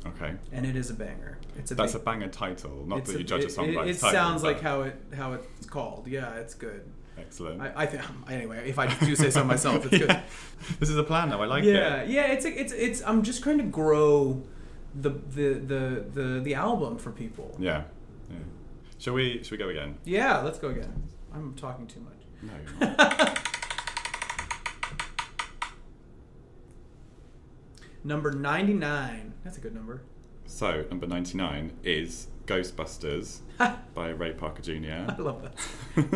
Okay. 0.06 0.34
and 0.52 0.66
it 0.66 0.76
is 0.76 0.90
a 0.90 0.94
banger. 0.94 1.38
It's 1.56 1.70
a. 1.70 1.74
That's 1.74 1.94
a 1.94 1.98
banger 1.98 2.28
title. 2.28 2.84
Not 2.86 3.04
that 3.04 3.18
you 3.18 3.24
judge 3.24 3.44
a 3.44 3.50
song 3.50 3.70
it, 3.70 3.74
by 3.74 3.84
it 3.84 3.90
its 3.90 4.00
title. 4.00 4.16
It 4.16 4.22
sounds 4.22 4.42
like 4.42 4.60
how 4.60 4.82
it 4.82 5.00
how 5.14 5.34
it's 5.34 5.66
called. 5.66 6.06
Yeah, 6.08 6.34
it's 6.34 6.54
good. 6.54 6.90
Excellent. 7.16 7.60
I, 7.60 7.72
I 7.76 7.86
think 7.86 8.02
anyway. 8.30 8.68
If 8.68 8.78
I 8.78 8.92
do 8.92 9.14
say 9.14 9.30
so 9.30 9.44
myself, 9.54 9.86
it's 9.86 9.98
good. 9.98 10.22
This 10.80 10.90
is 10.90 10.96
a 10.96 11.04
plan 11.04 11.28
now. 11.28 11.40
I 11.42 11.46
like 11.46 11.64
yeah, 11.64 12.02
it. 12.02 12.08
yeah. 12.10 12.32
It's 12.32 12.44
it's 12.44 12.72
it's. 12.72 13.02
I'm 13.04 13.22
just 13.22 13.42
trying 13.42 13.58
to 13.58 13.64
grow 13.64 14.42
the 14.94 15.10
the 15.10 15.54
the 15.54 16.04
the, 16.12 16.40
the 16.40 16.54
album 16.54 16.98
for 16.98 17.10
people. 17.12 17.54
Yeah. 17.58 17.84
yeah. 18.30 18.36
Shall 18.98 19.14
we? 19.14 19.42
Shall 19.42 19.56
we 19.56 19.64
go 19.64 19.68
again? 19.70 19.98
Yeah, 20.04 20.40
let's 20.40 20.58
go 20.58 20.68
again. 20.68 21.08
I'm 21.32 21.54
talking 21.54 21.86
too 21.86 22.00
much. 22.00 22.20
No. 22.42 23.34
Number 28.04 28.30
99. 28.30 29.34
That's 29.42 29.58
a 29.58 29.60
good 29.60 29.74
number. 29.74 30.02
so 30.46 30.84
number 30.90 31.06
ninety 31.06 31.36
nine 31.38 31.72
is 31.82 32.28
Ghostbusters 32.46 33.40
by 33.94 34.10
Ray 34.10 34.32
Parker 34.32 34.62
Jr. 34.62 35.06
I 35.08 35.16
love 35.18 35.42
that. 35.42 35.54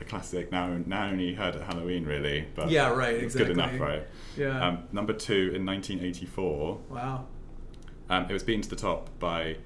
a 0.00 0.04
classic. 0.04 0.52
Now, 0.52 0.68
now 0.86 1.08
only 1.08 1.34
heard 1.34 1.56
at 1.56 1.62
Halloween, 1.62 2.04
really. 2.04 2.46
But 2.54 2.70
Yeah, 2.70 2.90
right, 2.90 3.14
it's 3.16 3.34
Good 3.34 3.50
enough, 3.50 3.78
right? 3.80 4.06
Yeah. 4.36 4.64
Um, 4.64 4.84
number 4.92 5.12
two 5.12 5.52
in 5.54 5.64
1984. 5.66 6.80
wow. 6.90 7.26
Um, 8.10 8.26
it 8.28 8.32
was 8.32 8.42
beaten 8.42 8.60
to 8.62 8.68
the 8.68 8.76
top 8.76 9.08
by 9.18 9.56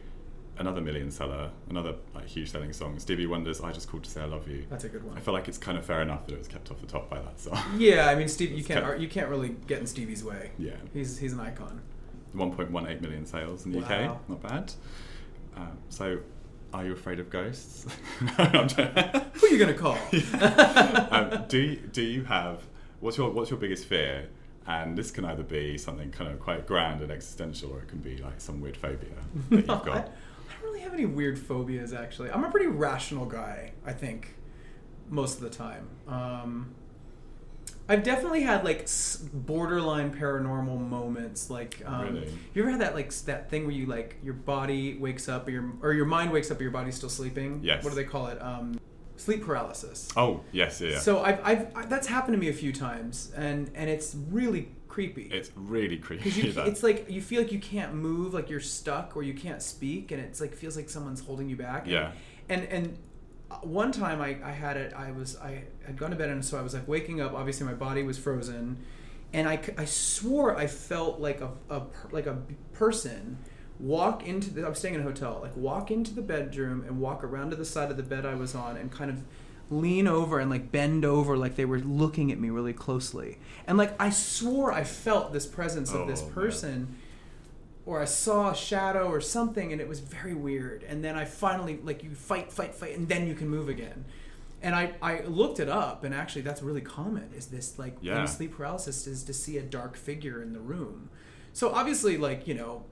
another 0.59 0.81
million 0.81 1.11
seller, 1.11 1.51
another 1.71 1.95
like 2.15 2.27
huge 2.27 2.51
selling 2.51 2.73
song, 2.73 2.99
Stevie 2.99 3.27
Wonder's 3.27 3.61
"I 3.61 3.73
Just 3.73 3.89
Called 3.91 4.05
to 4.05 4.11
Say 4.11 4.21
I 4.23 4.27
Love 4.27 4.49
You." 4.49 4.65
That's 4.71 4.85
a 4.85 4.89
good 4.89 5.05
one. 5.05 5.17
I 5.17 5.21
feel 5.21 5.35
like 5.35 5.49
it's 5.49 5.59
kind 5.59 5.79
of 5.79 5.85
fair 5.85 6.03
enough 6.03 6.27
that 6.27 6.35
it 6.35 6.39
was 6.39 6.49
kept 6.49 6.71
off 6.71 6.81
the 6.81 6.87
top 6.87 7.09
by 7.11 7.19
that 7.21 7.39
song. 7.41 7.59
Yeah, 7.79 8.09
I 8.09 8.15
mean, 8.15 8.29
Steve, 8.29 8.53
you 8.53 8.65
can't 8.65 8.85
of- 8.85 9.01
you 9.01 9.09
can't 9.09 9.29
really 9.29 9.57
get 9.67 9.79
in 9.81 9.87
Stevie's 9.87 10.23
way. 10.25 10.51
Yeah. 10.59 10.73
he's 10.93 11.19
he's 11.19 11.33
an 11.33 11.41
icon. 11.41 11.81
1.18 12.35 13.01
million 13.01 13.25
sales 13.25 13.65
in 13.65 13.73
the 13.73 13.79
Wow. 13.79 13.85
UK, 13.85 14.29
not 14.29 14.43
bad. 14.43 14.73
Um, 15.57 15.79
so, 15.89 16.19
are 16.75 16.85
you 16.85 16.93
afraid 16.93 17.19
of 17.21 17.31
ghosts? 17.31 17.87
No, 18.21 18.31
I'm 18.39 18.69
joking. 18.69 19.05
Who 19.35 19.47
are 19.47 19.51
you 19.51 19.59
gonna 19.59 19.75
call? 19.75 19.97
um, 21.11 21.45
do 21.49 21.59
you, 21.59 21.77
do 21.93 22.03
you 22.03 22.25
have 22.25 22.63
what's 23.01 23.17
your 23.17 23.31
what's 23.31 23.51
your 23.51 23.59
biggest 23.59 23.87
fear? 23.87 24.29
And 24.67 24.99
this 24.99 25.11
can 25.11 25.25
either 25.25 25.43
be 25.43 25.79
something 25.79 26.11
kind 26.11 26.31
of 26.31 26.39
quite 26.41 26.67
grand 26.67 27.01
and 27.01 27.11
existential, 27.11 27.73
or 27.73 27.79
it 27.79 27.89
can 27.89 28.01
be 28.01 28.19
like 28.19 28.39
some 28.39 28.61
weird 28.61 28.77
phobia 28.77 29.09
that 29.49 29.57
you've 29.57 29.67
got. 29.67 30.13
I 30.89 30.91
don't 30.91 31.01
really 31.01 31.03
have 31.03 31.11
any 31.11 31.17
weird 31.17 31.39
phobias 31.39 31.93
actually. 31.93 32.31
I'm 32.31 32.45
a 32.45 32.51
pretty 32.51 32.67
rational 32.67 33.27
guy, 33.27 33.73
I 33.85 33.93
think, 33.93 34.35
most 35.11 35.35
of 35.37 35.41
the 35.43 35.51
time. 35.51 35.89
Um, 36.07 36.75
I've 37.91 38.03
definitely 38.03 38.43
had 38.43 38.65
like 38.65 38.87
borderline 39.33 40.15
paranormal 40.15 40.81
moments. 40.81 41.51
Like, 41.51 41.83
um, 41.87 42.15
Really? 42.15 42.39
you 42.55 42.63
ever 42.63 42.71
had 42.71 42.81
that 42.81 42.95
like 42.95 43.13
that 43.25 43.51
thing 43.51 43.65
where 43.65 43.75
you 43.75 43.87
like 43.87 44.17
your 44.23 44.35
body 44.35 44.97
wakes 44.99 45.29
up 45.29 45.49
or 45.49 45.51
your 45.51 45.73
or 45.83 45.93
your 45.93 46.07
mind 46.07 46.33
wakes 46.33 46.51
up, 46.51 46.59
but 46.59 46.63
your 46.63 46.71
body's 46.71 46.97
still 46.97 47.09
sleeping? 47.09 47.61
Yes. 47.63 47.85
What 47.85 47.91
do 47.91 47.97
they 47.97 48.05
call 48.05 48.27
it? 48.29 48.41
Um, 48.41 48.79
sleep 49.17 49.45
paralysis. 49.45 50.09
Oh 50.17 50.41
yes, 50.53 50.81
yeah. 50.81 50.91
yeah. 50.91 50.99
So 50.99 51.23
I've, 51.23 51.41
I've 51.43 51.77
I, 51.77 51.87
that's 51.87 52.07
happened 52.07 52.35
to 52.35 52.39
me 52.39 52.49
a 52.49 52.55
few 52.55 52.73
times, 52.73 53.33
and 53.37 53.71
and 53.75 53.89
it's 53.89 54.15
really 54.31 54.69
creepy. 54.99 55.35
it's 55.35 55.51
really 55.55 55.97
creepy. 55.97 56.31
You, 56.31 56.53
it's 56.57 56.83
like 56.83 57.09
you 57.09 57.21
feel 57.21 57.43
like 57.43 57.53
you 57.53 57.59
can't 57.59 57.95
move, 57.95 58.35
like 58.35 58.51
you're 58.51 58.61
stuck, 58.61 59.17
or 59.17 59.23
you 59.23 59.35
can't 59.35 59.63
speak, 59.63 60.11
and 60.13 60.21
it's 60.21 60.41
like 60.41 60.55
feels 60.55 60.77
like 60.77 60.91
someone's 60.91 61.21
holding 61.21 61.49
you 61.49 61.57
back. 61.57 61.83
And, 61.83 61.93
Yeah. 61.93 62.13
And 62.49 62.65
and 62.65 62.99
uh, 63.51 63.57
one 63.57 63.93
time 63.93 64.21
I, 64.21 64.39
I 64.43 64.53
had 64.53 64.77
it. 64.77 64.93
I 64.95 65.13
was 65.13 65.37
I 65.39 65.65
had 65.87 65.97
gone 65.97 66.11
to 66.11 66.17
bed, 66.17 66.31
and 66.31 66.45
so 66.45 66.59
I 66.59 66.63
was 66.63 66.75
like 66.75 66.89
waking 66.89 67.21
up. 67.21 67.33
Obviously, 67.35 67.67
my 67.67 67.75
body 67.75 68.03
was 68.03 68.19
frozen, 68.19 68.79
and 69.33 69.49
I, 69.49 69.61
I 69.77 69.85
swore 69.85 70.57
I 70.57 70.67
felt 70.67 71.21
like 71.21 71.41
a, 71.41 71.51
a 71.71 71.83
like 72.11 72.27
a 72.27 72.39
person 72.73 73.39
walk 73.79 74.27
into 74.27 74.51
the. 74.51 74.65
I 74.65 74.69
was 74.69 74.79
staying 74.79 74.95
in 74.95 75.01
a 75.01 75.05
hotel. 75.05 75.39
Like 75.43 75.57
walk 75.57 75.91
into 75.91 76.15
the 76.15 76.23
bedroom 76.23 76.85
and 76.87 77.01
walk 77.01 77.23
around 77.23 77.51
to 77.51 77.57
the 77.57 77.65
side 77.65 77.91
of 77.91 77.97
the 77.97 78.03
bed 78.03 78.27
I 78.27 78.35
was 78.35 78.55
on, 78.55 78.77
and 78.77 78.91
kind 78.91 79.11
of 79.11 79.23
lean 79.71 80.07
over 80.07 80.39
and 80.41 80.51
like 80.51 80.73
bend 80.73 81.05
over 81.05 81.37
like 81.37 81.57
they 81.57 81.65
were 81.65 81.79
looking 81.81 82.33
at 82.33 82.39
me 82.39 82.49
really 82.51 82.73
closely 82.73 83.39
and 83.67 83.77
like 83.77 83.95
i 84.01 84.09
swore 84.09 84.73
i 84.73 84.83
felt 84.83 85.33
this 85.33 85.47
presence 85.47 85.93
of 85.93 86.07
this 86.07 86.23
Oh, 86.23 86.31
person 86.31 86.97
or 87.87 88.03
I 88.03 88.05
saw 88.05 88.51
a 88.51 88.55
shadow 88.55 89.09
or 89.09 89.19
something, 89.19 89.73
and 89.73 89.81
it 89.81 89.89
was 89.89 90.01
very 90.01 90.35
weird. 90.35 90.83
And 90.83 91.03
then 91.03 91.17
I 91.17 91.25
finally 91.25 91.81
like 91.83 92.05
you 92.05 92.11
fight, 92.11 92.53
fight, 92.53 92.75
fight, 92.75 92.95
and 92.95 93.09
then 93.09 93.27
you 93.27 93.35
can 93.35 93.49
move 93.49 93.71
again. 93.71 94.05
And 94.61 94.75
I, 94.75 94.93
I 95.01 95.23
looked 95.23 95.59
it 95.59 95.71
up, 95.71 96.05
and 96.05 96.15
actually 96.15 96.43
that's 96.43 96.63
really 96.63 96.83
common. 96.83 97.31
Is 97.35 97.47
this 97.47 97.79
like 97.79 97.97
Yeah. 98.03 98.27
sleep 98.27 98.57
paralysis 98.57 99.07
is 99.07 99.25
to 99.25 99.33
see 99.33 99.57
a 99.57 99.63
dark 99.63 99.97
figure 99.97 100.43
in 100.43 100.53
the 100.53 100.61
room? 100.61 101.09
So 101.55 101.71
obviously, 101.73 102.19
like 102.19 102.47
you 102.47 102.53
know, 102.53 102.85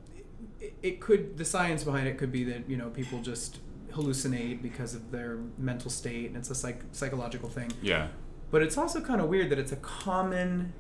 it, 0.63 0.73
it 0.83 1.01
could 1.01 1.37
the 1.37 1.45
science 1.45 1.85
behind 1.85 2.09
it 2.09 2.17
could 2.17 2.33
be 2.33 2.45
that 2.45 2.67
you 2.67 2.79
know 2.79 2.89
people 2.89 3.21
just 3.21 3.59
hallucinate 3.97 4.63
because 4.63 4.95
of 4.95 5.11
their 5.11 5.39
mental 5.59 5.91
state, 5.91 6.27
and 6.29 6.37
it's 6.37 6.51
a 6.51 6.55
psych, 6.55 6.81
psychological 6.93 7.49
thing. 7.49 7.73
yeah, 7.83 8.09
But 8.51 8.63
it's 8.63 8.77
also 8.79 9.01
kind 9.01 9.21
of 9.21 9.29
weird 9.29 9.51
that 9.51 9.59
it's 9.59 9.73
a 9.73 9.77
common 9.77 10.73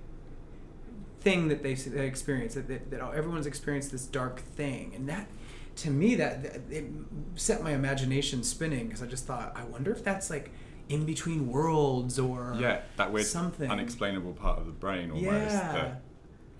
thing 1.20 1.48
that 1.48 1.62
they, 1.62 1.74
they 1.74 2.06
experience 2.06 2.54
that, 2.54 2.68
that, 2.68 2.90
that 2.90 3.00
everyone's 3.14 3.46
experienced 3.46 3.90
this 3.92 4.06
dark 4.06 4.40
thing, 4.40 4.92
and 4.94 5.08
that 5.08 5.28
to 5.76 5.90
me 5.90 6.14
that, 6.14 6.42
that 6.42 6.60
it 6.70 6.86
set 7.34 7.62
my 7.62 7.72
imagination 7.72 8.42
spinning 8.42 8.86
because 8.86 9.02
I 9.02 9.06
just 9.06 9.26
thought, 9.26 9.52
I 9.54 9.64
wonder 9.64 9.90
if 9.92 10.02
that's 10.02 10.30
like 10.30 10.50
in 10.88 11.04
between 11.04 11.48
worlds 11.48 12.18
or 12.18 12.56
yeah. 12.58 12.80
That 12.96 13.12
weird, 13.12 13.26
something 13.26 13.70
unexplainable 13.70 14.32
part 14.34 14.58
of 14.58 14.66
the 14.66 14.72
brain 14.72 15.10
almost. 15.10 15.26
Yeah. 15.26 15.72
That 15.72 16.02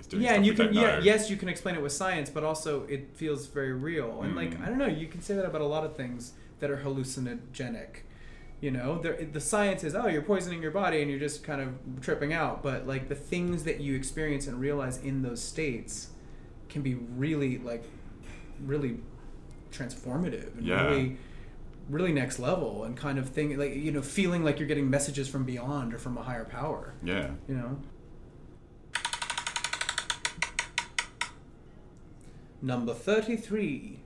is 0.00 0.06
doing 0.06 0.22
yeah, 0.22 0.34
and 0.34 0.44
you 0.44 0.52
can 0.52 0.74
yeah, 0.74 0.98
yes, 1.00 1.30
you 1.30 1.36
can 1.36 1.48
explain 1.48 1.76
it 1.76 1.82
with 1.82 1.92
science, 1.92 2.28
but 2.28 2.44
also 2.44 2.82
it 2.88 3.10
feels 3.14 3.46
very 3.46 3.72
real. 3.72 4.20
And 4.22 4.36
like 4.36 4.50
Mm. 4.58 4.64
I 4.64 4.68
don't 4.68 4.78
know, 4.78 4.86
you 4.86 5.06
can 5.06 5.22
say 5.22 5.34
that 5.34 5.46
about 5.46 5.62
a 5.62 5.66
lot 5.66 5.84
of 5.84 5.96
things 5.96 6.32
that 6.60 6.70
are 6.70 6.78
hallucinogenic. 6.78 7.88
You 8.60 8.70
know, 8.70 8.98
the 9.00 9.40
science 9.40 9.84
is 9.84 9.94
oh, 9.94 10.06
you're 10.06 10.22
poisoning 10.22 10.62
your 10.62 10.70
body 10.70 11.02
and 11.02 11.10
you're 11.10 11.20
just 11.20 11.44
kind 11.44 11.60
of 11.60 12.00
tripping 12.00 12.32
out. 12.32 12.62
But 12.62 12.86
like 12.86 13.08
the 13.08 13.14
things 13.14 13.64
that 13.64 13.80
you 13.80 13.94
experience 13.94 14.46
and 14.46 14.58
realize 14.58 14.98
in 14.98 15.22
those 15.22 15.42
states 15.42 16.08
can 16.68 16.80
be 16.82 16.94
really 16.94 17.58
like 17.58 17.84
really 18.64 18.98
transformative 19.72 20.56
and 20.56 20.66
Yeah. 20.66 20.84
really 20.86 21.16
really 21.90 22.12
next 22.12 22.38
level 22.40 22.82
and 22.84 22.96
kind 22.96 23.16
of 23.18 23.28
thing 23.28 23.56
like 23.58 23.74
you 23.76 23.92
know 23.92 24.02
feeling 24.02 24.42
like 24.42 24.58
you're 24.58 24.66
getting 24.66 24.88
messages 24.90 25.28
from 25.28 25.44
beyond 25.44 25.92
or 25.94 25.98
from 25.98 26.16
a 26.18 26.22
higher 26.22 26.44
power 26.44 26.94
Yeah. 27.04 27.30
you 27.46 27.54
know. 27.54 27.78
Number 32.62 32.94
33. 32.94 34.00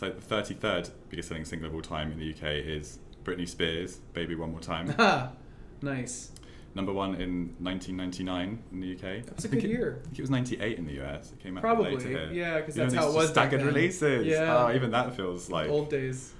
So 0.00 0.08
the 0.08 0.34
33rd 0.34 0.90
biggest 1.10 1.28
selling 1.28 1.44
single 1.44 1.68
of 1.68 1.74
all 1.74 1.82
time 1.82 2.10
in 2.10 2.18
the 2.18 2.30
UK 2.30 2.54
is 2.64 2.98
Britney 3.22 3.46
Spears, 3.46 3.98
"Baby 4.14 4.34
One 4.34 4.50
More 4.50 4.60
Time." 4.60 4.94
Nice. 5.82 6.30
Number 6.74 6.90
one 6.92 7.14
in 7.16 7.54
1999 7.58 8.62
in 8.72 8.80
the 8.80 8.92
UK. 8.94 9.24
That 9.26 9.36
was 9.36 9.44
a 9.44 9.48
good 9.48 9.62
it- 9.64 9.68
year. 9.68 9.98
I 10.00 10.04
think 10.06 10.18
it 10.18 10.22
was 10.22 10.30
98 10.30 10.78
in 10.78 10.86
the 10.86 11.02
US. 11.02 11.32
It 11.32 11.40
came 11.42 11.58
out 11.58 11.60
Probably, 11.62 11.96
later 11.96 12.08
here. 12.08 12.30
yeah, 12.32 12.60
'cause 12.62 12.76
You 12.78 12.84
know, 12.84 12.90
that's 12.90 13.02
how 13.04 13.10
it 13.10 13.14
was 13.14 13.30
back 13.32 13.48
Staggered 13.50 13.66
releases. 13.66 14.26
Yeah. 14.26 14.66
Oh, 14.68 14.74
even 14.74 14.90
that 14.92 15.14
feels 15.14 15.50
like 15.50 15.68
Old 15.68 15.90
days. 15.90 16.32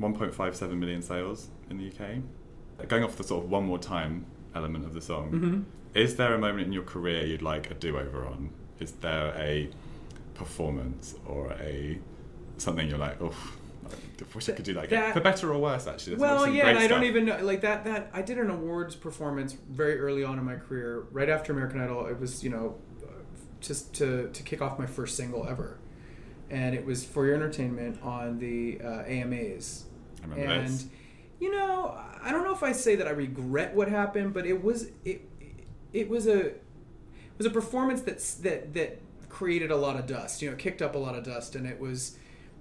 1.57 0.00 0.76
million 0.78 1.00
sales 1.02 1.48
in 1.70 1.78
the 1.78 1.86
UK. 1.86 2.22
Going 2.88 3.04
off 3.04 3.14
the 3.16 3.22
sort 3.24 3.44
of 3.44 3.50
one 3.50 3.64
more 3.66 3.78
time 3.78 4.26
element 4.54 4.84
of 4.84 4.94
the 4.94 5.00
song, 5.00 5.30
Mm-hmm. 5.30 5.60
is 5.94 6.16
there 6.16 6.34
a 6.34 6.38
moment 6.38 6.66
in 6.66 6.72
your 6.72 6.82
career 6.84 7.24
you'd 7.24 7.42
like 7.42 7.70
a 7.70 7.74
do-over 7.74 8.24
on? 8.26 8.50
Is 8.80 8.92
there 8.92 9.32
a 9.36 9.70
performance 10.34 11.14
or 11.26 11.52
a 11.60 11.98
something 12.58 12.88
you're 12.88 12.98
like, 12.98 13.20
oh, 13.20 13.34
I 13.86 14.24
wish 14.34 14.48
I 14.48 14.52
could 14.52 14.64
do 14.64 14.74
that 14.74 14.84
again, 14.84 15.00
That- 15.00 15.14
for 15.14 15.20
better 15.20 15.52
or 15.52 15.58
worse? 15.58 15.86
Actually, 15.86 16.16
There's 16.16 16.20
well, 16.20 16.48
yeah, 16.48 16.68
and 16.68 16.78
I 16.78 16.86
don't 16.86 17.04
even 17.04 17.26
know 17.26 17.38
like 17.42 17.60
that. 17.60 17.84
That 17.84 18.10
I 18.12 18.22
did 18.22 18.38
an 18.38 18.50
awards 18.50 18.96
performance 18.96 19.56
very 19.70 19.98
early 19.98 20.24
on 20.24 20.38
in 20.38 20.44
my 20.44 20.56
career, 20.56 21.04
right 21.12 21.28
after 21.28 21.52
American 21.52 21.80
Idol. 21.80 22.06
It 22.06 22.18
was 22.18 22.42
you 22.42 22.50
know, 22.50 22.76
just 23.60 23.94
to 23.94 24.28
to 24.32 24.42
kick 24.42 24.62
off 24.62 24.78
my 24.78 24.86
first 24.86 25.16
single 25.16 25.46
ever, 25.46 25.78
and 26.50 26.74
it 26.74 26.84
was 26.84 27.04
for 27.04 27.26
your 27.26 27.34
entertainment 27.34 28.02
on 28.02 28.38
the 28.38 28.80
uh, 28.82 29.02
AMAs. 29.06 29.84
I 30.22 30.26
remember 30.28 30.52
and 30.52 30.90
you 31.38 31.52
know, 31.52 31.98
I 32.22 32.30
don't 32.30 32.44
know 32.44 32.54
if 32.54 32.62
I 32.62 32.72
say 32.72 32.96
that 32.96 33.06
I 33.06 33.10
regret 33.10 33.74
what 33.74 33.88
happened, 33.88 34.32
but 34.32 34.46
it 34.46 34.62
was 34.64 34.88
it 35.04 35.28
it 35.92 36.08
was 36.08 36.26
a 36.26 36.40
it 36.46 37.38
was 37.38 37.46
a 37.46 37.50
performance 37.50 38.00
that's 38.00 38.34
that 38.36 38.72
that 38.74 39.00
created 39.28 39.70
a 39.70 39.76
lot 39.76 39.96
of 39.96 40.06
dust. 40.06 40.40
You 40.40 40.48
know, 40.48 40.54
it 40.54 40.58
kicked 40.58 40.80
up 40.80 40.94
a 40.94 40.98
lot 40.98 41.14
of 41.14 41.24
dust, 41.24 41.54
and 41.56 41.66
it 41.66 41.78
was, 41.78 42.16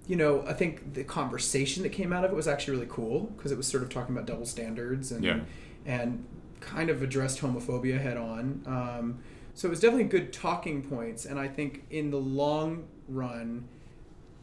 you 0.08 0.16
know, 0.16 0.44
I 0.48 0.54
think 0.54 0.94
the 0.94 1.04
conversation 1.04 1.84
that 1.84 1.90
came 1.90 2.14
out 2.14 2.24
of 2.26 2.32
it 2.32 2.36
was 2.36 2.48
actually 2.48 2.76
really 2.76 2.88
cool 2.90 3.22
because 3.38 3.52
it 3.52 3.58
was 3.58 3.68
sort 3.68 3.82
of 3.84 3.90
talking 3.90 4.16
about 4.16 4.28
double 4.28 4.46
standards 4.46 5.12
and 5.12 5.24
Yeah. 5.24 5.40
and 5.86 6.26
kind 6.62 6.90
of 6.90 7.02
addressed 7.02 7.40
homophobia 7.42 8.00
head 8.00 8.18
on. 8.18 8.62
Um, 8.66 9.20
so 9.54 9.68
it 9.68 9.70
was 9.72 9.80
definitely 9.80 10.06
good 10.06 10.34
talking 10.34 10.82
points, 10.82 11.26
and 11.26 11.40
I 11.40 11.48
think 11.48 11.84
in 11.90 12.12
the 12.12 12.20
long 12.20 12.86
run, 13.08 13.66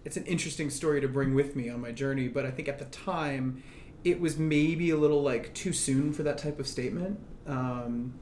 it's 0.04 0.16
an 0.16 0.24
interesting 0.26 0.70
story 0.70 1.00
to 1.00 1.08
bring 1.08 1.34
with 1.34 1.54
me 1.54 1.68
on 1.68 1.80
my 1.80 1.92
journey. 1.92 2.28
But 2.28 2.46
I 2.46 2.50
think 2.50 2.68
at 2.68 2.78
the 2.78 2.84
time, 2.86 3.62
it 4.04 4.20
was 4.20 4.36
maybe 4.38 4.90
a 4.90 4.96
little 4.96 5.22
like 5.22 5.52
too 5.54 5.72
soon 5.72 6.12
for 6.12 6.22
that 6.24 6.38
type 6.38 6.58
of 6.58 6.66
statement. 6.66 7.20
Um, 7.46 8.14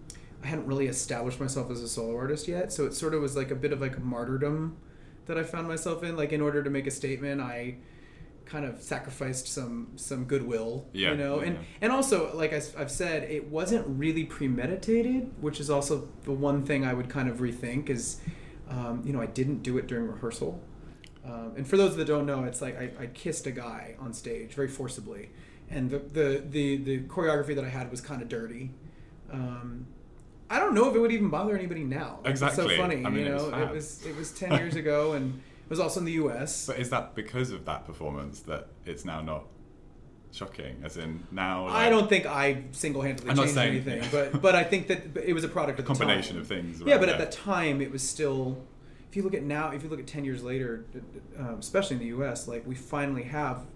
I 0.43 0.47
hadn't 0.47 0.67
really 0.67 0.87
established 0.89 1.41
myself 1.41 1.71
as 1.71 1.83
a 1.83 1.89
solo 1.89 2.17
artist 2.17 2.49
yet, 2.49 2.73
so 2.73 2.87
it 2.87 2.95
sort 2.95 3.15
of 3.15 3.21
was 3.23 3.37
like 3.37 3.51
a 3.51 3.55
bit 3.55 3.73
of 3.73 3.81
like 3.81 3.97
a 3.97 4.01
martyrdom 4.01 4.77
that 5.31 5.39
I 5.39 5.45
found 5.45 5.69
myself 5.69 6.03
in. 6.03 6.17
Like 6.17 6.33
in 6.33 6.41
order 6.41 6.63
to 6.63 6.71
make 6.71 6.87
a 6.87 6.91
statement, 6.91 7.41
I 7.41 7.77
kind 8.45 8.65
of 8.65 8.83
sacrificed 8.83 9.47
some 9.47 9.93
some 9.97 10.25
goodwill, 10.25 10.87
Yeah, 10.93 11.13
you 11.13 11.17
know, 11.17 11.41
yeah, 11.41 11.47
and 11.47 11.57
yeah. 11.57 11.63
and 11.83 11.93
also 11.93 12.35
like 12.37 12.53
I, 12.53 12.61
have 12.79 12.91
said, 12.91 13.23
it 13.31 13.49
wasn't 13.49 13.87
really 13.87 14.25
premeditated, 14.25 15.31
which 15.41 15.61
is 15.61 15.71
also 15.71 16.09
the 16.25 16.33
one 16.33 16.65
thing 16.65 16.85
I 16.85 16.93
would 16.93 17.09
kind 17.09 17.29
of 17.29 17.39
rethink 17.39 17.89
is, 17.89 18.21
um, 18.69 19.03
you 19.07 19.13
know, 19.13 19.21
I 19.21 19.27
didn't 19.27 19.63
do 19.63 19.79
it 19.79 19.87
during 19.87 20.09
rehearsal. 20.09 20.61
Um, 21.25 21.53
and 21.57 21.69
for 21.69 21.77
those 21.77 21.97
that 21.97 22.07
don't 22.07 22.27
know, 22.27 22.45
it's 22.45 22.61
like 22.61 22.77
I, 22.79 22.91
I 23.05 23.07
kissed 23.07 23.47
a 23.47 23.53
guy 23.53 23.95
on 24.01 24.13
stage 24.13 24.55
very 24.55 24.69
forcibly, 24.69 25.31
and 25.71 25.89
the 25.91 25.99
the 26.01 26.43
the, 26.51 26.77
the 26.79 27.01
choreography 27.03 27.55
that 27.55 27.65
I 27.65 27.69
had 27.69 27.91
was 27.91 28.01
kind 28.01 28.21
of 28.21 28.29
dirty. 28.29 28.73
Um, 29.31 29.87
I 30.51 30.59
don't 30.59 30.75
know 30.75 30.89
if 30.91 30.97
it 30.97 30.99
would 30.99 31.13
even 31.13 31.31
bother 31.31 31.57
anybody 31.57 31.85
now. 31.85 32.19
Exactly. 32.25 32.65
It's 32.65 32.75
so 32.75 32.83
funny, 32.83 33.07
I 33.07 33.09
mean, 33.09 33.25
you 33.25 33.31
it 33.31 33.35
was 33.35 33.51
know. 33.51 33.59
It 33.63 33.71
was 33.71 34.05
it 34.07 34.17
was 34.17 34.33
ten 34.33 34.53
years 34.59 34.75
ago, 34.75 35.13
and 35.13 35.35
it 35.35 35.71
was 35.71 35.79
also 35.79 36.01
in 36.01 36.07
the 36.07 36.13
U.S. 36.13 36.67
But 36.67 36.81
is 36.81 36.91
that 36.91 37.15
because 37.15 37.53
of 37.53 37.65
that 37.67 37.87
performance 37.87 38.41
that 38.41 38.67
it's 38.85 39.05
now 39.05 39.23
not 39.23 39.45
shocking? 40.33 40.83
As 40.85 40.97
in 40.97 41.25
now, 41.31 41.67
I 41.69 41.89
don't 41.89 42.09
think 42.09 42.27
I 42.27 42.65
single-handedly 42.73 43.31
I'm 43.31 43.37
not 43.37 43.43
changed 43.45 43.55
saying- 43.55 43.89
anything, 43.89 44.09
but 44.13 44.43
but 44.43 44.55
I 44.57 44.65
think 44.65 44.89
that 44.89 45.17
it 45.25 45.33
was 45.33 45.45
a 45.45 45.49
product 45.49 45.79
of 45.79 45.85
the 45.85 45.89
combination 45.95 46.35
time. 46.35 46.43
of 46.43 46.49
things. 46.49 46.81
Yeah, 46.85 46.95
right, 46.95 47.01
but 47.01 47.09
at 47.09 47.19
the 47.19 47.27
time 47.37 47.81
it 47.81 47.93
was 47.93 48.03
still, 48.07 48.59
if 49.09 49.15
you 49.15 49.23
look 49.23 49.35
at 49.35 49.45
now, 49.45 49.71
if 49.71 49.85
you 49.85 49.89
look 49.89 50.01
at 50.01 50.09
ten 50.09 50.25
years 50.25 50.43
later, 50.43 50.85
um, 51.39 51.59
especially 51.61 51.95
in 51.95 52.01
the 52.01 52.09
U.S., 52.09 52.49
like 52.49 52.67
we 52.67 52.75
finally 52.75 53.23
have 53.23 53.67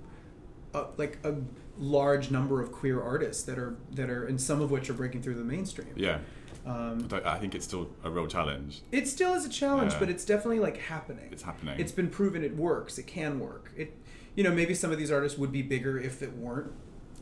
a, 0.75 0.87
like 0.97 1.19
a 1.23 1.37
large 1.79 2.31
number 2.31 2.61
of 2.61 2.73
queer 2.73 3.01
artists 3.01 3.45
that 3.45 3.59
are 3.59 3.77
that 3.93 4.11
are, 4.11 4.27
and 4.27 4.41
some 4.41 4.61
of 4.61 4.73
which 4.73 4.91
are 4.91 4.95
breaking 4.95 5.23
through 5.23 5.35
the 5.35 5.45
mainstream. 5.45 5.93
Yeah. 5.95 6.19
Um, 6.67 7.09
I 7.13 7.35
I 7.35 7.39
think 7.39 7.55
it's 7.55 7.65
still 7.67 7.91
a 8.03 8.11
real 8.11 8.27
challenge. 8.27 8.83
it 8.91 9.07
still 9.09 9.35
is 9.35 9.45
a 9.45 9.49
challenge, 9.51 9.93
Yeah. 9.93 9.99
but 9.99 10.09
it's 10.09 10.25
definitely 10.25 10.61
like 10.61 10.79
happening. 10.79 11.29
It's 11.31 11.43
happening. 11.43 11.79
It's 11.79 11.93
been 11.93 12.09
proven 12.09 12.43
it 12.43 12.57
works. 12.57 12.97
It 12.99 13.07
can 13.07 13.39
work. 13.39 13.71
It, 13.77 13.95
you 14.35 14.43
know, 14.43 14.53
maybe 14.53 14.75
some 14.75 14.91
of 14.91 14.99
these 14.99 15.11
artists 15.13 15.39
would 15.39 15.53
be 15.53 15.63
bigger 15.63 15.99
if 15.99 16.23
it 16.23 16.33
weren't, 16.37 16.73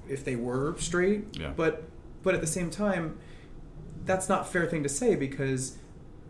if 0.08 0.24
they 0.24 0.36
were 0.36 0.76
straight. 0.78 1.24
Yeah. 1.38 1.52
But, 1.56 1.82
but 2.22 2.34
at 2.34 2.40
the 2.40 2.46
same 2.46 2.70
time, 2.70 3.18
that's 4.04 4.28
not 4.28 4.42
a 4.42 4.44
fair 4.44 4.66
thing 4.66 4.82
to 4.84 4.88
say 4.88 5.14
because 5.16 5.76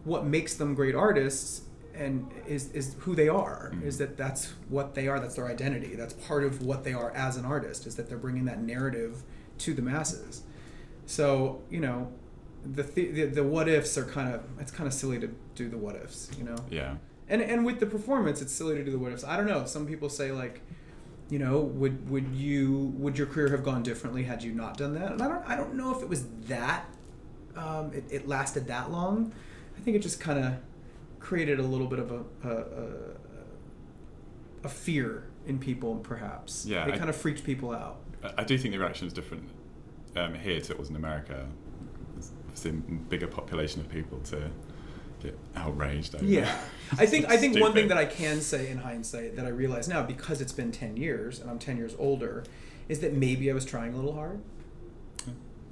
what 0.05 0.25
makes 0.27 0.55
them 0.55 0.75
great 0.75 0.95
artists 0.95 1.63
and 1.95 2.31
is 2.47 2.71
is 2.73 2.97
who 3.01 3.15
they 3.15 3.29
are 3.29 3.71
Mm-hmm. 3.75 3.87
is 3.87 3.99
that 3.99 4.17
that's 4.17 4.55
what 4.71 4.95
they 4.95 5.07
are 5.09 5.21
that's 5.21 5.35
their 5.37 5.47
identity 5.47 5.95
that's 5.95 6.15
part 6.15 6.43
of 6.43 6.63
what 6.63 6.85
they 6.85 6.95
are 6.95 7.11
as 7.13 7.37
an 7.37 7.45
artist 7.45 7.87
is 7.87 7.97
that 7.97 8.09
they're 8.09 8.17
bringing 8.27 8.47
that 8.47 8.63
narrative 8.63 9.23
to 9.59 9.75
the 9.75 9.83
masses 9.83 10.43
so 11.07 11.61
you 11.71 11.81
know 11.81 12.11
the 12.65 12.83
the, 12.83 13.25
the, 13.27 13.43
what 13.45 13.69
ifs 13.69 13.97
are 13.99 14.05
kind 14.05 14.35
of 14.35 14.43
it's 14.61 14.71
kind 14.71 14.87
of 14.87 14.95
silly 14.95 15.19
to 15.21 15.29
do 15.55 15.69
the 15.69 15.77
what 15.79 15.97
ifs 15.97 16.31
you 16.39 16.45
know? 16.45 16.57
Yeah. 16.71 16.95
and 17.29 17.43
and 17.43 17.65
with 17.65 17.81
the 17.81 17.87
performance 17.87 18.41
it's 18.41 18.53
silly 18.53 18.77
to 18.77 18.85
do 18.85 18.91
the 18.93 18.99
what 18.99 19.13
ifs. 19.13 19.25
I 19.25 19.37
don't 19.37 19.47
know. 19.47 19.65
Some 19.67 19.87
people 19.87 20.09
say 20.09 20.31
like 20.33 20.61
you 21.31 21.39
know 21.39 21.61
would 21.61 22.09
would 22.11 22.29
you 22.35 22.93
would 22.97 23.17
your 23.19 23.27
career 23.27 23.49
have 23.49 23.65
gone 23.65 23.83
differently 23.83 24.23
had 24.25 24.43
you 24.43 24.53
not 24.53 24.77
done 24.77 24.95
that? 24.95 25.13
And 25.13 25.23
i 25.23 25.29
don't 25.29 25.45
i 25.49 25.57
don't 25.57 25.75
know 25.75 25.95
if 25.97 26.03
it 26.03 26.09
was 26.09 26.27
that 26.49 26.85
um, 27.57 27.93
it, 27.93 28.05
it 28.11 28.29
lasted 28.29 28.67
that 28.69 28.91
long. 28.91 29.33
I 29.77 29.81
think 29.81 29.97
it 29.97 30.01
just 30.01 30.21
kind 30.21 30.39
of 30.43 30.55
created 31.21 31.59
a 31.59 31.63
little 31.63 31.87
bit 31.87 31.99
of 31.99 32.11
a 32.11 32.25
a, 32.49 32.51
a, 32.51 32.87
a 34.65 34.69
fear 34.69 35.25
in 35.47 35.59
people 35.59 35.97
perhaps. 35.97 36.65
Yeah, 36.67 36.87
it 36.87 36.97
kind 36.99 37.11
of 37.11 37.17
freaked 37.17 37.45
people 37.45 37.73
out. 37.73 37.97
I- 38.23 38.33
I 38.39 38.45
do 38.45 38.57
think 38.57 38.73
the 38.73 38.79
reaction 38.79 39.07
is 39.07 39.13
different 39.13 39.49
um, 40.17 40.35
here 40.35 40.61
to 40.61 40.73
it 40.73 40.79
was 40.79 40.89
in 40.91 40.97
America. 40.97 41.47
Obviously 42.53 42.71
a 42.71 42.93
bigger 43.09 43.27
population 43.27 43.81
of 43.81 43.89
people 43.89 44.19
to 44.21 44.51
get 45.23 45.39
outraged 45.57 46.15
over. 46.15 46.25
Yeah, 46.25 46.55
I 46.99 47.07
think 47.07 47.29
I 47.31 47.37
think 47.37 47.59
one 47.59 47.73
thing 47.73 47.89
that 47.89 47.97
I 47.99 48.05
can 48.05 48.41
say 48.41 48.69
in 48.71 48.79
hindsight 48.79 49.37
that 49.37 49.47
I 49.47 49.49
realize 49.49 49.89
now 49.89 50.03
because 50.03 50.41
it's 50.41 50.53
been 50.53 50.71
ten 50.73 50.97
years 50.97 51.39
and 51.41 51.51
I'm 51.51 51.59
ten 51.59 51.77
years 51.77 51.95
older, 51.99 52.45
is 52.89 53.01
that 53.01 53.15
maybe 53.15 53.51
I 53.51 53.55
was 53.55 53.65
trying 53.65 53.95
a 53.95 53.97
little 53.97 54.13
hard. 54.15 54.41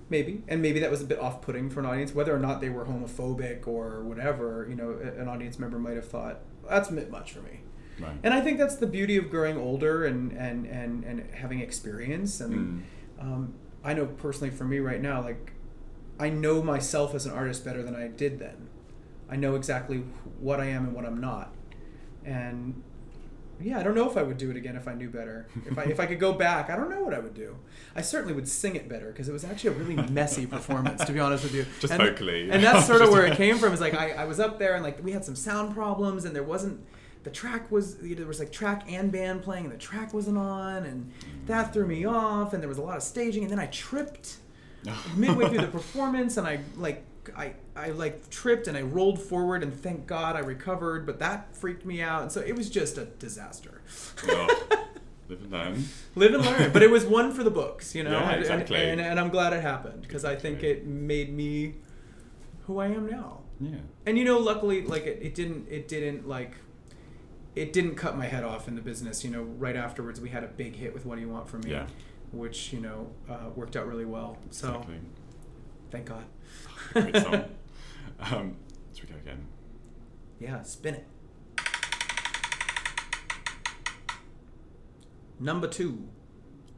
Maybe, 0.08 0.42
and 0.48 0.60
maybe 0.60 0.80
that 0.80 0.90
was 0.90 1.00
a 1.00 1.04
bit 1.04 1.20
off-putting 1.20 1.70
for 1.70 1.78
an 1.78 1.86
audience, 1.86 2.12
whether 2.12 2.34
or 2.34 2.40
not 2.40 2.60
they 2.60 2.68
were 2.68 2.84
homophobic 2.84 3.68
or 3.68 4.02
whatever. 4.02 4.66
You 4.68 4.74
know, 4.74 4.98
an 5.16 5.28
audience 5.28 5.56
member 5.60 5.78
might 5.78 5.94
have 5.94 6.08
thought 6.08 6.40
that's 6.68 6.90
a 6.90 6.92
bit 6.92 7.12
much 7.12 7.30
for 7.32 7.42
me. 7.42 7.60
Right. 8.00 8.16
And 8.24 8.34
I 8.34 8.40
think 8.40 8.58
that's 8.58 8.74
the 8.76 8.88
beauty 8.88 9.16
of 9.18 9.30
growing 9.30 9.56
older 9.56 10.04
and 10.06 10.32
and 10.32 10.66
and, 10.66 11.04
and 11.04 11.32
having 11.34 11.60
experience. 11.60 12.40
I 12.40 12.46
Mm. 12.46 12.50
mean, 12.50 12.84
um, 13.20 13.54
I 13.84 13.94
know 13.94 14.06
personally 14.06 14.50
for 14.50 14.64
me 14.64 14.78
right 14.80 15.00
now, 15.00 15.22
like 15.22 15.52
I 16.20 16.28
know 16.28 16.62
myself 16.62 17.14
as 17.14 17.26
an 17.26 17.32
artist 17.32 17.64
better 17.64 17.82
than 17.82 17.96
I 17.96 18.08
did 18.08 18.38
then. 18.38 18.68
I 19.28 19.36
know 19.36 19.54
exactly 19.54 19.98
what 20.38 20.60
I 20.60 20.66
am 20.66 20.84
and 20.84 20.94
what 20.94 21.06
I'm 21.06 21.20
not. 21.20 21.54
And 22.24 22.82
yeah, 23.60 23.78
I 23.78 23.82
don't 23.82 23.94
know 23.94 24.08
if 24.08 24.16
I 24.16 24.22
would 24.22 24.38
do 24.38 24.50
it 24.50 24.56
again 24.56 24.76
if 24.76 24.88
I 24.88 24.94
knew 24.94 25.08
better. 25.08 25.46
If 25.66 25.78
I 25.78 25.84
if 25.84 26.00
I 26.00 26.06
could 26.06 26.20
go 26.20 26.32
back, 26.32 26.70
I 26.70 26.76
don't 26.76 26.90
know 26.90 27.02
what 27.02 27.14
I 27.14 27.18
would 27.18 27.34
do. 27.34 27.56
I 27.94 28.02
certainly 28.02 28.34
would 28.34 28.48
sing 28.48 28.76
it 28.76 28.88
better 28.88 29.08
because 29.08 29.28
it 29.28 29.32
was 29.32 29.44
actually 29.44 29.70
a 29.70 29.78
really 29.78 30.08
messy 30.10 30.46
performance, 30.46 31.04
to 31.04 31.12
be 31.12 31.20
honest 31.20 31.44
with 31.44 31.54
you. 31.54 31.66
Just 31.80 31.92
and, 31.92 32.02
vocally. 32.02 32.50
And 32.50 32.62
that's 32.62 32.86
sort 32.86 33.02
of 33.02 33.10
where 33.10 33.26
it 33.26 33.36
came 33.36 33.58
from. 33.58 33.72
Is 33.72 33.80
like 33.80 33.94
I, 33.94 34.10
I 34.10 34.24
was 34.24 34.40
up 34.40 34.58
there 34.58 34.74
and 34.74 34.84
like 34.84 35.02
we 35.04 35.12
had 35.12 35.24
some 35.24 35.36
sound 35.36 35.74
problems 35.74 36.24
and 36.24 36.34
there 36.34 36.42
wasn't 36.42 36.84
the 37.22 37.30
track 37.30 37.70
was 37.70 37.96
there 37.98 38.26
was 38.26 38.38
like 38.38 38.50
track 38.50 38.84
and 38.88 39.12
band 39.12 39.42
playing 39.42 39.64
and 39.64 39.72
the 39.72 39.78
track 39.78 40.14
wasn't 40.14 40.38
on 40.38 40.84
and 40.84 41.12
that 41.46 41.72
threw 41.72 41.86
me 41.86 42.06
off 42.06 42.54
and 42.54 42.62
there 42.62 42.68
was 42.68 42.78
a 42.78 42.82
lot 42.82 42.96
of 42.96 43.02
staging 43.02 43.42
and 43.42 43.52
then 43.52 43.58
I 43.58 43.66
tripped 43.66 44.36
midway 45.16 45.48
through 45.48 45.60
the 45.60 45.66
performance 45.68 46.36
and 46.36 46.46
I 46.46 46.60
like 46.76 47.04
I 47.36 47.52
I 47.76 47.90
like 47.90 48.30
tripped 48.30 48.66
and 48.66 48.76
I 48.76 48.82
rolled 48.82 49.20
forward 49.20 49.62
and 49.62 49.72
thank 49.74 50.06
God 50.06 50.36
I 50.36 50.40
recovered 50.40 51.04
but 51.06 51.18
that 51.18 51.54
freaked 51.54 51.84
me 51.84 52.00
out 52.02 52.22
and 52.22 52.32
so 52.32 52.40
it 52.40 52.56
was 52.56 52.70
just 52.70 52.96
a 52.98 53.04
disaster. 53.04 53.82
Oh, 54.26 54.66
live 55.28 55.42
and 55.42 55.52
learn. 55.52 55.84
Live 56.16 56.34
and 56.34 56.44
learn, 56.44 56.72
but 56.72 56.82
it 56.82 56.90
was 56.90 57.04
one 57.04 57.32
for 57.32 57.44
the 57.44 57.50
books, 57.50 57.94
you 57.94 58.02
know. 58.02 58.10
Yeah, 58.12 58.30
And- 58.30 58.40
exactly. 58.40 58.76
And, 58.76 59.00
and, 59.00 59.20
I'm 59.20 59.28
glad 59.28 59.52
it 59.52 59.62
happened 59.62 60.02
because 60.02 60.24
I 60.24 60.34
think 60.34 60.62
it 60.62 60.86
made 60.86 61.32
me 61.32 61.74
who 62.66 62.78
I 62.78 62.86
am 62.86 63.08
now. 63.08 63.40
Yeah. 63.60 63.76
And 64.06 64.16
you 64.18 64.24
know, 64.24 64.38
luckily, 64.38 64.82
like 64.86 65.04
it, 65.06 65.18
it 65.20 65.34
didn't, 65.34 65.68
it 65.70 65.86
didn't 65.88 66.26
like, 66.26 66.54
it 67.54 67.72
didn't 67.74 67.96
cut 67.96 68.16
my 68.16 68.26
head 68.26 68.42
off 68.44 68.66
in 68.68 68.74
the 68.74 68.80
business. 68.80 69.22
You 69.22 69.30
know, 69.30 69.42
right 69.42 69.76
afterwards, 69.76 70.20
we 70.20 70.30
had 70.30 70.42
a 70.42 70.48
big 70.48 70.76
hit 70.76 70.94
with 70.94 71.04
"What 71.04 71.16
Do 71.16 71.20
You 71.20 71.28
Want 71.28 71.48
From 71.48 71.60
Me," 71.60 71.72
Yeah. 71.72 71.86
Which 72.32 72.72
you 72.72 72.80
know 72.80 73.08
uh, 73.28 73.50
worked 73.56 73.76
out 73.76 73.86
really 73.86 74.04
well. 74.04 74.38
So 74.50 74.68
Exactly. 74.68 74.94
thank 75.90 76.06
God. 76.06 76.24
Great 76.92 77.16
song. 77.16 77.44
um, 78.20 78.56
we 79.02 79.08
go 79.08 79.14
again? 79.16 79.46
Yeah, 80.38 80.62
spin 80.62 80.94
it. 80.94 81.06
Number 85.38 85.66
two. 85.66 86.06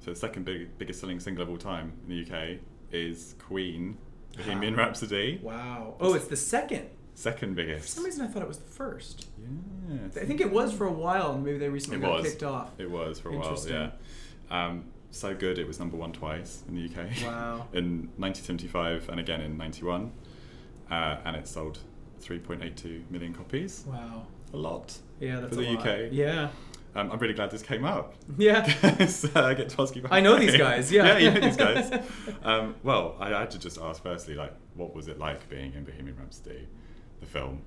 So 0.05 0.11
the 0.12 0.17
second 0.17 0.45
big, 0.45 0.79
biggest 0.79 1.01
selling 1.01 1.21
single 1.21 1.43
of 1.43 1.51
all 1.51 1.57
time 1.57 1.93
in 2.09 2.09
the 2.27 2.35
UK 2.35 2.59
is 2.93 3.35
Queen, 3.38 3.97
Bohemian 4.37 4.77
Rhapsody. 4.77 5.41
Wow. 5.43 5.95
Oh, 6.01 6.15
it's 6.15 6.27
the 6.27 6.37
second. 6.37 6.88
Second 7.15 7.55
biggest. 7.55 7.83
For 7.83 7.88
some 7.88 8.05
reason, 8.05 8.25
I 8.25 8.29
thought 8.29 8.43
it 8.43 8.49
was 8.49 8.59
the 8.59 8.71
first. 8.71 9.27
Yeah. 9.88 10.21
I 10.21 10.25
think 10.25 10.41
it 10.41 10.51
was 10.51 10.73
for 10.73 10.87
a 10.87 10.93
while, 10.93 11.33
and 11.35 11.45
maybe 11.45 11.59
they 11.59 11.69
recently 11.69 11.99
It 11.99 12.03
got 12.03 12.23
was. 12.23 12.31
kicked 12.31 12.43
off. 12.43 12.71
It 12.79 12.91
was 12.91 13.21
for 13.21 13.29
a 13.31 13.37
while, 13.38 13.59
yeah. 13.69 13.91
Um, 14.51 14.85
so 15.12 15.35
good, 15.35 15.59
it 15.59 15.66
was 15.66 15.79
number 15.79 15.96
one 15.96 16.12
twice 16.12 16.62
in 16.68 16.75
the 16.75 16.85
UK. 16.87 17.07
Wow. 17.25 17.68
in 17.72 18.09
1975 18.16 19.09
and 19.11 19.20
again 19.20 19.40
in 19.40 19.57
91. 19.57 20.11
Uh, 20.90 21.16
and 21.25 21.37
it 21.37 21.46
sold 21.46 21.79
3.82 22.22 23.11
million 23.11 23.33
copies. 23.33 23.85
Wow. 23.87 24.27
A 24.53 24.57
lot. 24.57 24.98
Yeah, 25.20 25.40
that's 25.40 25.55
For 25.55 25.62
the 25.62 25.68
a 25.68 25.72
lot. 25.75 25.87
UK. 25.87 25.98
Yeah. 26.11 26.48
Um, 26.94 27.11
I'm 27.11 27.18
really 27.18 27.35
glad 27.35 27.51
this 27.51 27.62
came 27.62 27.85
up. 27.85 28.14
Yeah. 28.38 29.07
so 29.07 29.29
I 29.35 29.55
get 29.55 29.68
to 29.70 29.83
ask 29.83 29.94
you 29.94 30.01
about 30.03 30.12
I 30.12 30.20
know 30.20 30.38
these 30.38 30.57
guys, 30.57 30.90
yeah. 30.90 31.05
yeah, 31.05 31.18
you 31.18 31.31
know 31.31 31.40
these 31.40 31.57
guys. 31.57 32.03
Um, 32.42 32.75
well, 32.83 33.16
I 33.20 33.29
had 33.31 33.51
to 33.53 33.59
just 33.59 33.79
ask 33.79 34.03
firstly, 34.03 34.35
like, 34.35 34.55
what 34.75 34.94
was 34.94 35.09
it 35.09 35.18
like 35.18 35.48
being 35.48 35.75
in 35.75 35.85
Bohemian 35.85 36.16
Rhapsody, 36.18 36.66
the 37.20 37.27
film? 37.27 37.62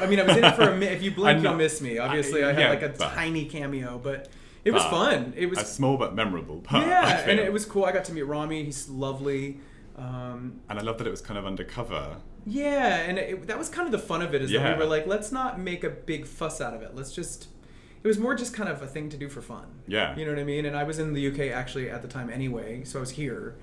I 0.00 0.06
mean, 0.06 0.20
I 0.20 0.24
was 0.24 0.36
in 0.36 0.44
it 0.44 0.54
for 0.54 0.62
a 0.62 0.76
minute. 0.76 0.92
If 0.94 1.02
you 1.02 1.10
blink, 1.10 1.42
you'll 1.42 1.54
miss 1.54 1.80
me. 1.80 1.98
Obviously, 1.98 2.44
I- 2.44 2.50
I, 2.50 2.52
had 2.52 2.60
yeah, 2.60 2.68
like 2.70 2.82
a 2.82 2.88
but- 2.90 3.14
tiny 3.14 3.46
cameo, 3.46 3.98
but 4.02 4.28
it 4.64 4.70
was 4.72 4.82
fun. 4.84 5.32
It 5.36 5.46
was 5.50 5.58
a 5.58 5.64
small 5.64 5.96
but 5.96 6.14
memorable 6.14 6.60
part. 6.60 6.86
Yeah, 6.86 7.20
and 7.28 7.38
it 7.40 7.52
was 7.52 7.64
cool. 7.64 7.84
I 7.84 7.92
got 7.92 8.04
to 8.06 8.12
meet 8.12 8.22
Rami. 8.22 8.64
He's 8.64 8.88
lovely. 8.88 9.58
Um, 9.96 10.60
And 10.68 10.78
I 10.78 10.82
love 10.82 10.98
that 10.98 11.06
it 11.06 11.10
was 11.10 11.20
kind 11.20 11.38
of 11.38 11.46
undercover. 11.46 12.16
yeah, 12.46 12.96
and 13.00 13.18
it, 13.18 13.46
that 13.46 13.58
was 13.58 13.68
kind 13.68 13.86
of 13.86 13.92
the 13.92 13.98
fun 13.98 14.22
of 14.22 14.34
it. 14.34 14.42
Is 14.42 14.50
that 14.52 14.78
we 14.78 14.84
were 14.84 14.88
like, 14.90 15.06
let's 15.06 15.30
not 15.32 15.60
make 15.60 15.84
a 15.84 15.90
big 15.90 16.26
fuss 16.26 16.60
out 16.60 16.74
of 16.74 16.82
it. 16.82 16.94
Let's 16.94 17.12
just. 17.12 17.48
It 18.02 18.08
was 18.08 18.18
more 18.18 18.34
just 18.34 18.52
kind 18.52 18.68
of 18.68 18.82
a 18.82 18.86
thing 18.88 19.10
to 19.10 19.16
do 19.16 19.28
for 19.28 19.40
fun. 19.40 19.66
Yeah. 19.86 20.16
You 20.16 20.24
know 20.24 20.32
what 20.32 20.40
I 20.40 20.44
mean? 20.44 20.64
And 20.66 20.76
I 20.76 20.82
was 20.82 20.98
in 20.98 21.12
the 21.12 21.24
UK 21.28 21.52
actually 21.56 21.88
at 21.88 22.02
the 22.02 22.08
time 22.08 22.30
anyway, 22.30 22.82
so 22.82 22.98
I 22.98 23.00
was 23.00 23.10
here. 23.12 23.54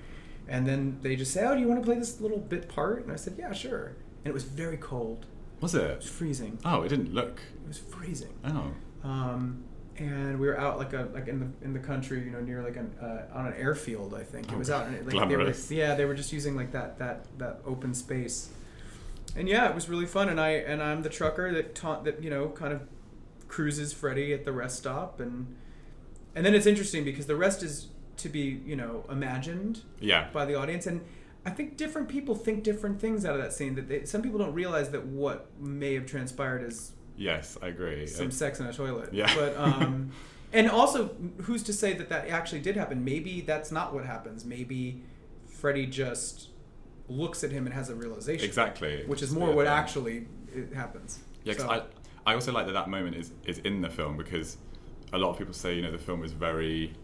And 0.48 0.66
then 0.66 0.98
they 1.02 1.14
just 1.14 1.32
say, 1.32 1.44
"Oh, 1.44 1.54
do 1.54 1.60
you 1.60 1.68
want 1.68 1.80
to 1.80 1.84
play 1.84 1.96
this 1.98 2.20
little 2.22 2.38
bit 2.38 2.68
part?" 2.68 3.02
And 3.02 3.12
I 3.12 3.16
said, 3.16 3.34
"Yeah, 3.38 3.52
sure." 3.52 3.86
And 4.24 4.26
it 4.30 4.32
was 4.34 4.44
very 4.44 4.76
cold. 4.78 5.26
Was 5.60 5.74
It 5.74 5.82
It 5.82 5.96
was 5.98 6.08
freezing. 6.08 6.58
Oh, 6.64 6.82
it 6.82 6.88
didn't 6.88 7.12
look. 7.12 7.40
It 7.64 7.68
was 7.68 7.78
freezing. 7.78 8.32
Oh. 8.44 8.72
um, 9.04 9.64
and 10.00 10.40
we 10.40 10.46
were 10.48 10.58
out 10.58 10.78
like 10.78 10.92
a 10.94 11.08
like 11.14 11.28
in 11.28 11.38
the 11.40 11.64
in 11.64 11.72
the 11.72 11.78
country, 11.78 12.24
you 12.24 12.30
know, 12.30 12.40
near 12.40 12.62
like 12.62 12.76
an 12.76 12.90
uh, 13.00 13.22
on 13.36 13.46
an 13.46 13.54
airfield. 13.54 14.14
I 14.14 14.22
think 14.24 14.48
it 14.48 14.54
Oh, 14.54 14.58
was 14.58 14.70
out. 14.70 14.86
In, 14.88 14.94
like, 15.06 15.28
they 15.28 15.36
were, 15.36 15.54
yeah, 15.68 15.94
they 15.94 16.04
were 16.06 16.14
just 16.14 16.32
using 16.32 16.56
like 16.56 16.72
that 16.72 16.98
that 16.98 17.26
that 17.38 17.60
open 17.66 17.94
space. 17.94 18.48
And 19.36 19.48
yeah, 19.48 19.68
it 19.68 19.74
was 19.74 19.88
really 19.88 20.06
fun. 20.06 20.28
And 20.28 20.40
I 20.40 20.50
and 20.50 20.82
I'm 20.82 21.02
the 21.02 21.08
trucker 21.10 21.52
that 21.52 21.74
taught 21.74 22.04
that 22.04 22.22
you 22.22 22.30
know 22.30 22.48
kind 22.48 22.72
of 22.72 22.82
cruises 23.46 23.92
Freddie 23.92 24.32
at 24.32 24.44
the 24.44 24.52
rest 24.52 24.78
stop, 24.78 25.20
and 25.20 25.54
and 26.34 26.44
then 26.46 26.54
it's 26.54 26.66
interesting 26.66 27.04
because 27.04 27.26
the 27.26 27.36
rest 27.36 27.62
is 27.62 27.88
to 28.16 28.28
be 28.28 28.60
you 28.64 28.76
know 28.76 29.04
imagined 29.10 29.82
Yeah. 30.00 30.28
by 30.32 30.44
the 30.44 30.54
audience 30.54 30.86
and 30.86 31.00
I 31.46 31.48
think 31.50 31.78
different 31.78 32.08
people 32.10 32.34
think 32.34 32.62
different 32.64 33.00
things 33.00 33.24
out 33.24 33.34
of 33.34 33.40
that 33.40 33.54
scene 33.54 33.74
that 33.76 33.88
they, 33.88 34.04
some 34.04 34.20
people 34.20 34.38
don't 34.38 34.52
realize 34.52 34.90
that 34.90 35.06
what 35.06 35.48
may 35.58 35.94
have 35.94 36.04
transpired 36.04 36.62
is 36.62 36.92
Yes, 37.20 37.58
I 37.62 37.68
agree. 37.68 38.06
some 38.06 38.28
It- 38.28 38.32
sex 38.32 38.60
in 38.60 38.66
a 38.66 38.72
toilet. 38.72 39.12
Yeah. 39.12 39.32
But 39.34 39.56
um, 39.58 40.10
and 40.52 40.70
also, 40.70 41.10
who's 41.42 41.62
to 41.64 41.72
say 41.72 41.92
that 41.94 42.08
that 42.08 42.28
actually 42.28 42.60
did 42.60 42.76
happen? 42.76 43.04
Maybe 43.04 43.42
that's 43.42 43.70
not 43.70 43.92
what 43.94 44.04
happens. 44.06 44.44
Maybe 44.44 45.02
Freddie 45.48 45.86
just 45.86 46.48
looks 47.08 47.44
at 47.44 47.50
him 47.50 47.66
and 47.66 47.74
has 47.74 47.90
a 47.90 47.94
realization. 47.94 48.46
Exactly. 48.46 49.04
Which 49.06 49.20
is 49.22 49.32
more 49.32 49.48
the 49.48 49.54
what 49.54 49.66
thing. 49.66 49.74
actually 49.74 50.26
happens. 50.74 51.18
Yeah, 51.44 51.54
'cause 51.54 51.62
So- 51.64 51.70
I, 51.70 51.82
I 52.26 52.34
also 52.34 52.52
like 52.52 52.66
that 52.66 52.72
that 52.72 52.88
moment 52.88 53.16
is, 53.16 53.32
is 53.44 53.58
in 53.60 53.80
the 53.82 53.90
film 53.90 54.16
because 54.16 54.56
a 55.12 55.18
lot 55.18 55.30
of 55.30 55.38
people 55.38 55.52
say, 55.54 55.74
you 55.74 55.82
know, 55.82 55.90
the 55.92 55.98
film 55.98 56.24
is 56.24 56.32
very, 56.32 56.94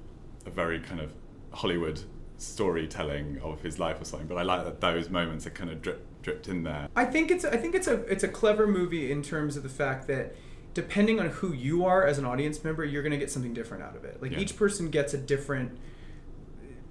a 0.47 0.51
very 0.51 0.81
kind 0.81 1.01
of 1.01 1.13
Hollywood 1.53 2.01
storytelling 2.39 3.41
of 3.43 3.61
his 3.63 3.79
life 3.79 4.01
or 4.01 4.05
something. 4.05 4.29
But 4.29 4.39
I 4.39 4.43
like 4.43 4.65
that 4.65 4.81
those 4.81 5.09
moments 5.11 5.47
are 5.47 5.51
kind 5.51 5.71
of 5.71 5.81
drip, 5.83 6.07
dripped 6.23 6.49
in 6.49 6.63
there. 6.65 6.89
I 6.97 7.05
think 7.05 7.31
it's 7.31 7.45
I 7.45 7.57
think 7.57 7.75
it's 7.75 7.87
a 7.87 8.01
it's 8.03 8.25
a 8.25 8.29
clever 8.29 8.67
movie 8.67 9.11
in 9.11 9.23
terms 9.23 9.57
of 9.57 9.63
the 9.63 9.69
fact 9.69 10.07
that 10.09 10.35
depending 10.75 11.19
on 11.19 11.29
who 11.31 11.53
you 11.53 11.85
are 11.87 12.07
as 12.07 12.19
an 12.19 12.25
audience 12.27 12.63
member, 12.63 12.85
you're 12.85 13.03
going 13.03 13.13
to 13.13 13.19
get 13.19 13.31
something 13.31 13.55
different 13.55 13.83
out 13.83 13.97
of 13.97 14.05
it. 14.05 14.21
Like 14.23 14.33
Yeah. 14.33 14.41
each 14.41 14.57
person 14.57 14.91
gets 14.91 15.15
a 15.15 15.19
different 15.19 15.79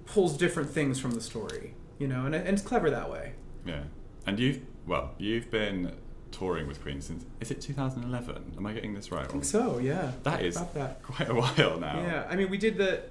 pulls 0.06 0.36
different 0.36 0.70
things 0.70 0.98
from 1.00 1.12
the 1.12 1.20
story, 1.20 1.74
you 1.98 2.06
know, 2.08 2.26
and, 2.26 2.34
and 2.34 2.48
it's 2.48 2.62
clever 2.62 2.90
that 2.90 3.10
way. 3.10 3.32
Yeah, 3.64 3.82
and 4.26 4.38
you've 4.38 4.60
well, 4.86 5.14
you've 5.18 5.50
been 5.50 5.92
touring 6.32 6.66
with 6.66 6.82
Queen 6.82 7.00
since 7.00 7.24
is 7.40 7.50
it 7.50 7.60
2011? 7.60 8.54
Am 8.56 8.66
I 8.66 8.72
getting 8.72 8.94
this 8.94 9.10
right? 9.12 9.24
I 9.24 9.28
think 9.28 9.44
so, 9.44 9.78
yeah. 9.78 10.12
That 10.24 10.42
is 10.42 10.56
about 10.56 10.74
that. 10.74 11.02
quite 11.02 11.28
a 11.28 11.34
while 11.40 11.78
now. 11.78 12.00
Yeah, 12.00 12.26
I 12.28 12.36
mean, 12.36 12.50
we 12.50 12.58
did 12.58 12.76
the. 12.78 13.02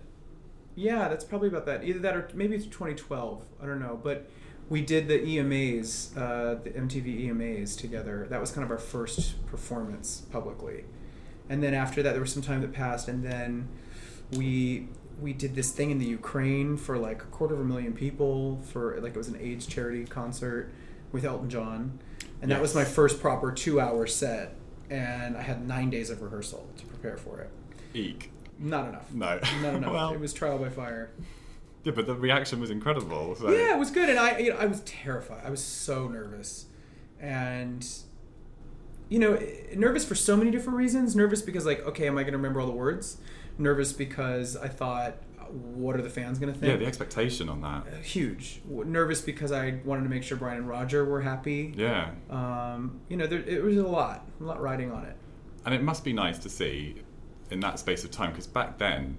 Yeah, 0.75 1.07
that's 1.07 1.23
probably 1.23 1.47
about 1.47 1.65
that. 1.67 1.83
Either 1.83 1.99
that 1.99 2.15
or 2.15 2.29
maybe 2.33 2.55
it's 2.55 2.65
2012. 2.65 3.43
I 3.61 3.65
don't 3.65 3.79
know, 3.79 3.99
but 4.01 4.29
we 4.69 4.81
did 4.81 5.07
the 5.07 5.19
EMAs, 5.19 6.17
uh, 6.17 6.55
the 6.61 6.71
MTV 6.71 7.27
EMAs 7.27 7.77
together. 7.77 8.27
That 8.29 8.41
was 8.41 8.51
kind 8.51 8.63
of 8.63 8.71
our 8.71 8.77
first 8.77 9.45
performance 9.47 10.23
publicly, 10.31 10.85
and 11.49 11.63
then 11.63 11.73
after 11.73 12.03
that, 12.03 12.11
there 12.11 12.21
was 12.21 12.33
some 12.33 12.41
time 12.41 12.61
that 12.61 12.73
passed, 12.73 13.07
and 13.07 13.23
then 13.23 13.69
we 14.31 14.89
we 15.21 15.31
did 15.31 15.55
this 15.55 15.71
thing 15.71 15.91
in 15.91 15.99
the 15.99 16.05
Ukraine 16.05 16.75
for 16.75 16.97
like 16.97 17.21
a 17.21 17.25
quarter 17.27 17.53
of 17.53 17.61
a 17.61 17.63
million 17.63 17.93
people 17.93 18.59
for 18.65 18.99
like 18.99 19.15
it 19.15 19.17
was 19.17 19.29
an 19.29 19.38
AIDS 19.39 19.65
charity 19.65 20.03
concert 20.05 20.73
with 21.11 21.23
Elton 21.23 21.49
John, 21.49 21.99
and 22.41 22.51
that 22.51 22.61
was 22.61 22.75
my 22.75 22.83
first 22.83 23.21
proper 23.21 23.51
two-hour 23.51 24.07
set, 24.07 24.55
and 24.89 25.38
I 25.38 25.41
had 25.41 25.65
nine 25.65 25.89
days 25.89 26.09
of 26.09 26.21
rehearsal 26.21 26.67
to 26.77 26.85
prepare 26.85 27.15
for 27.17 27.39
it. 27.39 27.49
Eek. 27.93 28.31
Not 28.60 28.89
enough. 28.89 29.13
No. 29.13 29.39
Not 29.62 29.76
enough. 29.76 29.91
well, 29.94 30.13
it 30.13 30.20
was 30.20 30.34
trial 30.34 30.58
by 30.58 30.70
fire. 30.70 31.12
yeah, 31.84 31.94
but 31.94 32.06
the 32.06 32.15
reaction 32.15 32.60
was 32.60 32.72
incredible. 32.72 33.36
So. 33.36 33.52
Yeah, 33.52 33.76
it 33.76 33.80
was 33.80 33.91
good, 33.91 34.10
and 34.10 34.20
I, 34.20 34.38
you 34.38 34.52
know, 34.52 34.58
I 34.58 34.65
was 34.65 34.82
terrified. 34.82 35.44
I 35.46 35.50
was 35.50 35.63
so 35.63 36.08
nervous, 36.08 36.65
and 37.20 37.86
you 39.10 39.20
know, 39.20 39.39
nervous 39.76 40.06
for 40.06 40.15
so 40.15 40.36
many 40.36 40.52
different 40.52 40.78
reasons. 40.78 41.15
Nervous 41.15 41.41
because, 41.41 41.65
like, 41.65 41.86
okay, 41.86 42.08
am 42.08 42.18
I 42.18 42.24
going 42.24 42.32
to 42.32 42.38
remember 42.38 42.62
all 42.62 42.68
the 42.68 42.74
words? 42.74 43.18
Nervous 43.58 43.94
because 43.94 44.58
I 44.58 44.68
thought, 44.68 45.18
what 45.50 45.96
are 45.96 46.02
the 46.02 46.10
fans 46.10 46.39
going 46.39 46.52
to 46.52 46.60
think? 46.60 46.72
Yeah, 46.72 46.78
the 46.78 46.86
expectation 46.86 47.50
on 47.50 47.62
that. 47.62 48.04
Huge. 48.04 48.62
Nervous 48.68 49.22
because 49.22 49.52
I 49.52 49.80
wanted 49.86 50.04
to 50.04 50.10
make 50.10 50.24
sure 50.24 50.38
Brian 50.38 50.58
and 50.58 50.68
Roger 50.68 51.06
were 51.06 51.22
happy. 51.22 51.74
Yeah. 51.78 52.12
Um, 52.30 53.00
you 53.10 53.18
know, 53.18 53.28
there, 53.28 53.39
it 53.39 53.63
was 53.63 53.78
a 53.78 53.88
lot, 53.88 54.28
a 54.39 54.44
lot 54.44 54.62
riding 54.62 54.91
on 54.91 55.06
it. 55.06 55.15
And 55.65 55.74
it 55.74 55.84
must 55.84 56.04
be 56.04 56.13
nice 56.13 56.39
to 56.39 56.50
see 56.50 56.96
in 57.51 57.60
that 57.62 57.79
space 57.79 58.03
of 58.03 58.12
time 58.12 58.31
because 58.31 58.47
back 58.47 58.77
then, 58.77 59.17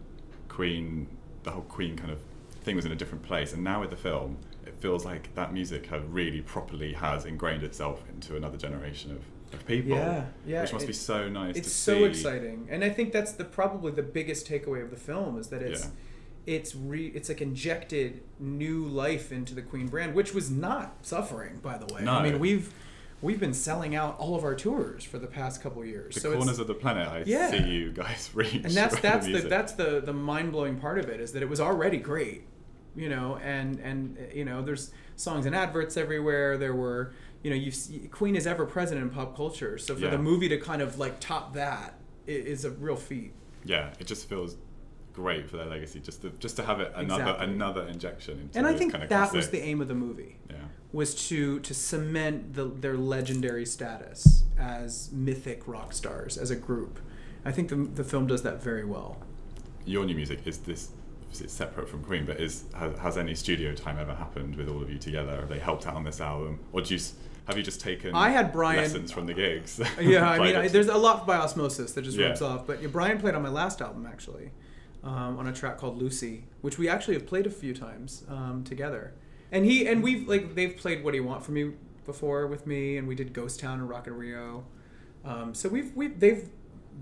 Queen, 0.48 1.06
the 1.42 1.50
whole 1.50 1.62
Queen 1.62 1.96
kind 1.96 2.10
of 2.10 2.18
thing 2.62 2.76
was 2.76 2.84
in 2.84 2.92
a 2.92 2.96
different 2.96 3.22
place, 3.24 3.52
and 3.52 3.62
now 3.62 3.80
with 3.80 3.90
the 3.90 3.96
film, 3.96 4.36
it 4.66 4.74
feels 4.80 5.04
like 5.04 5.34
that 5.34 5.52
music 5.52 5.86
has 5.86 6.02
really 6.04 6.40
properly 6.40 6.92
has 6.94 7.24
ingrained 7.24 7.62
itself 7.62 8.02
into 8.12 8.36
another 8.36 8.56
generation 8.56 9.12
of, 9.12 9.54
of 9.54 9.64
people. 9.66 9.92
Yeah, 9.92 10.24
yeah, 10.46 10.62
Which 10.62 10.72
must 10.72 10.84
it- 10.84 10.88
be 10.88 10.92
so 10.92 11.28
nice. 11.28 11.56
it's 11.56 11.70
so 11.72 11.98
see. 11.98 12.04
exciting 12.04 12.66
and 12.70 12.82
i 12.82 12.90
think 12.90 13.12
that's 13.12 13.32
the 13.32 13.44
probably 13.44 13.92
the 13.92 14.02
biggest 14.02 14.48
takeaway 14.48 14.82
of 14.82 14.90
the 14.90 14.96
film 14.96 15.38
is 15.38 15.48
that 15.48 15.62
it's 15.62 15.84
Yeah. 15.84 15.90
it's 16.56 16.74
re 16.74 17.06
it's 17.14 17.28
like 17.28 17.40
injected 17.40 18.22
new 18.40 18.84
life 18.86 19.30
into 19.30 19.54
the 19.54 19.62
queen 19.62 19.86
brand 19.86 20.14
which 20.14 20.34
was 20.34 20.50
not 20.50 20.96
suffering 21.02 21.60
by 21.62 21.78
the 21.78 21.86
way 21.94 22.02
No. 22.02 22.14
i 22.14 22.22
mean 22.24 22.40
we've 22.40 22.72
we've 23.22 23.40
been 23.40 23.54
selling 23.54 23.94
out 23.94 24.16
all 24.18 24.34
of 24.36 24.44
our 24.44 24.54
tours 24.54 25.02
for 25.04 25.18
the 25.18 25.26
past 25.26 25.62
couple 25.62 25.82
of 25.82 25.88
years 25.88 26.14
The 26.14 26.20
so 26.20 26.36
corners 26.36 26.58
of 26.58 26.66
the 26.66 26.74
planet 26.74 27.08
I 27.08 27.22
Yeah. 27.26 27.50
see 27.50 27.64
you 27.68 27.90
guys 27.92 28.30
reach. 28.34 28.54
and 28.54 28.70
that's 28.70 28.98
that's 29.00 29.26
the 29.26 29.32
music. 29.32 29.50
that's 29.50 29.72
the 29.72 30.00
the 30.00 30.12
mind-blowing 30.12 30.78
part 30.78 30.98
of 30.98 31.08
it 31.08 31.20
is 31.20 31.32
that 31.32 31.42
it 31.42 31.48
was 31.48 31.60
already 31.60 31.96
great 31.98 32.44
you 32.94 33.08
know 33.08 33.36
and 33.42 33.78
and 33.80 34.16
you 34.34 34.44
know 34.44 34.62
there's 34.62 34.90
songs 35.16 35.46
and 35.46 35.54
adverts 35.54 35.96
everywhere 35.96 36.56
there 36.58 36.74
were 36.74 37.12
you 37.42 37.50
know 37.50 37.56
you 37.56 37.72
queen 38.10 38.36
is 38.36 38.46
ever 38.46 38.64
present 38.66 39.00
in 39.00 39.08
pop 39.10 39.34
culture 39.36 39.78
so 39.78 39.94
for 39.94 40.00
Yeah. 40.02 40.10
the 40.10 40.18
movie 40.18 40.48
to 40.48 40.58
kind 40.58 40.82
of 40.82 40.98
like 40.98 41.18
top 41.20 41.54
that 41.54 41.94
is 42.26 42.64
a 42.64 42.70
real 42.70 42.96
feat 42.96 43.32
yeah, 43.64 43.92
it 43.98 44.06
just 44.06 44.28
feels 44.28 44.56
great 45.12 45.50
for 45.50 45.56
their 45.56 45.66
legacy 45.66 45.98
just 45.98 46.22
to 46.22 46.30
just 46.38 46.56
to 46.56 46.62
have 46.64 46.78
it 46.80 46.92
another 46.94 47.22
Exactly. 47.22 47.46
another 47.46 47.82
injection 47.88 48.38
into 48.40 48.58
and 48.58 48.66
I 48.66 48.74
think 48.74 48.92
kind 48.92 49.04
of 49.04 49.10
that 49.10 49.32
was 49.32 49.50
the 49.50 49.60
aim 49.62 49.80
of 49.80 49.88
the 49.88 49.94
movie 49.94 50.36
Yeah. 50.50 50.56
Was 50.92 51.14
to 51.28 51.58
to 51.60 51.74
cement 51.74 52.54
the, 52.54 52.64
their 52.64 52.96
legendary 52.96 53.66
status 53.66 54.44
as 54.58 55.10
mythic 55.12 55.66
rock 55.66 55.92
stars 55.92 56.38
as 56.38 56.50
a 56.50 56.56
group. 56.56 56.98
I 57.44 57.52
think 57.52 57.68
the, 57.68 57.76
the 57.76 58.04
film 58.04 58.26
does 58.26 58.42
that 58.42 58.62
very 58.62 58.84
well. 58.84 59.18
your 59.84 60.04
new 60.04 60.14
music 60.14 60.40
is 60.46 60.58
this 60.58 60.90
is 61.32 61.52
separate 61.52 61.88
from 61.88 62.02
Queen, 62.02 62.24
but 62.24 62.40
is 62.40 62.64
has, 62.74 62.96
has 62.98 63.18
any 63.18 63.34
studio 63.34 63.74
time 63.74 63.98
ever 63.98 64.14
happened 64.14 64.56
with 64.56 64.68
all 64.68 64.80
of 64.82 64.88
you 64.90 64.98
together? 64.98 65.36
Have 65.40 65.48
they 65.48 65.58
helped 65.58 65.86
out 65.86 65.94
on 65.94 66.04
this 66.04 66.20
album, 66.20 66.60
or 66.72 66.80
do 66.80 66.94
you 66.94 67.00
have 67.46 67.56
you 67.56 67.62
just 67.62 67.80
taken 67.80 68.14
I 68.14 68.30
had 68.30 68.52
Brian- 68.52 68.78
lessons 68.78 69.12
from 69.12 69.26
the 69.26 69.34
gigs? 69.34 69.80
Yeah, 70.00 70.28
I 70.28 70.38
mean, 70.44 70.56
I, 70.56 70.68
there's 70.68 70.88
a 70.88 70.96
lot 70.96 71.26
by 71.26 71.36
osmosis 71.36 71.92
that 71.92 72.02
just 72.02 72.16
Yeah. 72.16 72.28
rubs 72.28 72.42
off. 72.42 72.66
But 72.66 72.80
yeah, 72.82 72.88
Brian 72.88 73.18
played 73.18 73.34
on 73.34 73.42
my 73.42 73.48
last 73.50 73.80
album 73.82 74.06
actually, 74.06 74.50
um, 75.04 75.38
on 75.38 75.46
a 75.46 75.52
track 75.52 75.76
called 75.78 75.98
Lucy, 75.98 76.44
which 76.62 76.78
we 76.78 76.88
actually 76.88 77.14
have 77.14 77.26
played 77.26 77.46
a 77.46 77.50
few 77.50 77.74
times 77.74 78.24
um, 78.28 78.64
together. 78.64 79.12
And 79.52 79.64
he 79.64 79.86
and 79.86 80.02
we've 80.02 80.28
like 80.28 80.54
they've 80.54 80.76
played 80.76 81.04
What 81.04 81.12
Do 81.12 81.18
You 81.18 81.24
Want 81.24 81.44
from 81.44 81.54
Me 81.54 81.72
before 82.04 82.46
with 82.46 82.66
me, 82.66 82.96
and 82.96 83.06
we 83.06 83.14
did 83.14 83.32
Ghost 83.32 83.60
Town 83.60 83.78
and 83.78 83.88
Rock 83.88 84.06
in 84.06 84.14
Rio. 84.14 84.64
Um, 85.24 85.54
so 85.54 85.68
we've 85.68 85.94
we 85.94 86.08
they've 86.08 86.48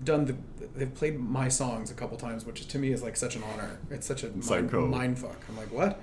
done 0.03 0.25
the 0.25 0.35
they've 0.75 0.93
played 0.93 1.19
my 1.19 1.47
songs 1.47 1.91
a 1.91 1.93
couple 1.93 2.17
times, 2.17 2.45
which 2.45 2.67
to 2.67 2.79
me 2.79 2.91
is 2.91 3.01
like 3.01 3.15
such 3.15 3.35
an 3.35 3.43
honor. 3.43 3.79
It's 3.89 4.05
such 4.05 4.23
a 4.23 4.29
mind, 4.29 4.71
mind 4.71 5.19
fuck. 5.19 5.39
I'm 5.47 5.57
like 5.57 5.71
what, 5.71 6.01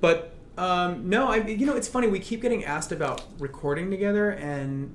but 0.00 0.34
um, 0.56 1.08
no, 1.08 1.28
I 1.28 1.36
you 1.36 1.66
know 1.66 1.76
it's 1.76 1.88
funny. 1.88 2.08
We 2.08 2.18
keep 2.20 2.42
getting 2.42 2.64
asked 2.64 2.92
about 2.92 3.22
recording 3.38 3.90
together, 3.90 4.30
and 4.30 4.94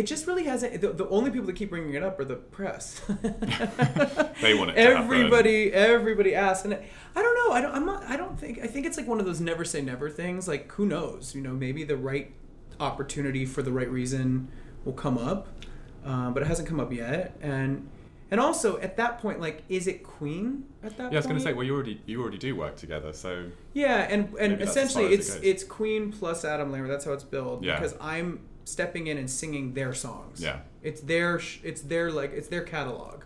it 0.00 0.06
just 0.06 0.26
really 0.26 0.44
hasn't. 0.44 0.80
The, 0.80 0.94
the 0.94 1.06
only 1.10 1.30
people 1.30 1.46
that 1.46 1.56
keep 1.56 1.68
bringing 1.68 1.92
it 1.92 2.02
up 2.02 2.18
are 2.18 2.24
the 2.24 2.36
press. 2.36 3.02
They 4.40 4.54
want 4.54 4.70
it 4.70 4.74
to 4.76 4.80
everybody, 4.80 5.70
everybody 5.70 6.34
asks, 6.34 6.64
and 6.64 6.72
I 6.72 7.22
don't 7.22 7.34
know. 7.34 7.52
I 7.52 7.60
don't. 7.60 7.74
I'm 7.74 7.84
not. 7.84 8.04
I 8.04 8.16
don't 8.16 8.40
think. 8.40 8.58
I 8.58 8.66
think 8.66 8.86
it's 8.86 8.96
like 8.96 9.06
one 9.06 9.20
of 9.20 9.26
those 9.26 9.38
never 9.38 9.66
say 9.66 9.82
never 9.82 10.08
things. 10.08 10.48
Like 10.48 10.72
who 10.72 10.86
knows? 10.86 11.34
You 11.34 11.42
know, 11.42 11.52
maybe 11.52 11.84
the 11.84 11.98
right 11.98 12.32
opportunity 12.78 13.44
for 13.44 13.60
the 13.60 13.70
right 13.70 13.90
reason 13.90 14.48
will 14.86 14.94
come 14.94 15.18
up, 15.18 15.48
um, 16.06 16.32
but 16.32 16.42
it 16.42 16.46
hasn't 16.46 16.66
come 16.66 16.80
up 16.80 16.90
yet. 16.90 17.36
And 17.42 17.90
and 18.30 18.40
also 18.40 18.78
at 18.78 18.96
that 18.96 19.18
point, 19.18 19.40
like, 19.42 19.62
is 19.68 19.86
it 19.86 20.02
Queen 20.02 20.64
at 20.82 20.96
that? 20.96 21.12
yeah, 21.12 21.18
I 21.18 21.20
was 21.20 21.26
gonna 21.26 21.38
say, 21.38 21.52
well, 21.52 21.66
you 21.66 21.74
already 21.74 22.00
you 22.06 22.22
already 22.22 22.38
do 22.38 22.56
work 22.56 22.76
together, 22.76 23.12
so 23.12 23.50
Yeah, 23.74 24.06
and 24.08 24.24
and 24.24 24.52
Maybe 24.52 24.64
that's 24.64 24.70
as 24.74 24.88
essentially 24.88 25.12
it's 25.12 25.34
it 25.34 25.44
it's 25.44 25.64
Queen 25.64 26.10
plus 26.10 26.46
Adam 26.46 26.72
Lambert. 26.72 26.90
That's 26.90 27.04
how 27.04 27.12
it's 27.12 27.24
billed. 27.24 27.62
Yeah. 27.62 27.78
Because 27.78 27.94
I'm 28.00 28.40
stepping 28.70 29.06
in 29.08 29.18
and 29.18 29.28
singing 29.28 29.74
their 29.74 29.92
songs. 29.94 30.40
Yeah. 30.42 30.60
It's 30.82 31.00
their 31.00 31.40
it's 31.62 31.82
their 31.82 32.10
like 32.10 32.32
it's 32.32 32.48
their 32.48 32.62
catalog. 32.62 33.24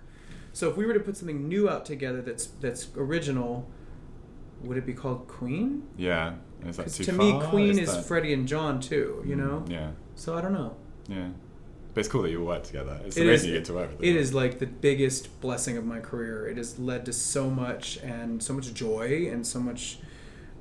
So 0.52 0.70
if 0.70 0.76
we 0.76 0.86
were 0.86 0.94
to 0.94 1.00
put 1.00 1.16
something 1.16 1.48
new 1.48 1.68
out 1.68 1.84
together 1.84 2.22
that's 2.22 2.46
that's 2.60 2.88
original, 2.96 3.68
would 4.62 4.76
it 4.76 4.86
be 4.86 4.94
called 4.94 5.28
Queen? 5.28 5.84
yeah. 5.96 6.34
And 6.60 6.70
is 6.70 6.76
that 6.78 6.88
too 6.90 7.04
to 7.04 7.12
me. 7.12 7.38
Queen 7.50 7.78
is, 7.78 7.92
that- 7.92 8.02
Mm, 8.04 8.06
Freddie 8.06 8.32
and 8.32 8.48
John 8.48 8.80
too. 8.80 9.22
You 9.26 9.36
know. 9.36 9.64
Yeah, 9.68 9.90
So 10.14 10.34
I 10.34 10.40
don't 10.40 10.54
know. 10.54 10.76
yeah. 11.08 11.28
But 11.92 12.00
it's 12.00 12.08
cool 12.08 12.22
that 12.22 12.30
you 12.30 12.40
all 12.40 12.46
work 12.46 12.62
together. 12.64 12.98
It's 13.04 13.16
It 13.16 13.22
amazing 13.22 13.34
is- 13.50 13.52
you 13.52 13.58
get 13.58 13.64
to 13.66 13.74
work 13.74 13.90
with 13.90 13.98
them. 13.98 14.08
It 14.08 14.16
is 14.16 14.32
like 14.32 14.58
the 14.58 14.66
biggest 14.66 15.40
blessing 15.42 15.76
of 15.76 15.84
my 15.84 16.00
career. 16.00 16.46
It 16.48 16.56
has 16.56 16.78
led 16.78 17.04
to 17.06 17.12
so 17.12 17.50
much 17.50 17.98
and 17.98 18.42
so 18.42 18.52
much 18.54 18.72
joy 18.74 19.28
and 19.30 19.46
so 19.46 19.60
much 19.60 19.98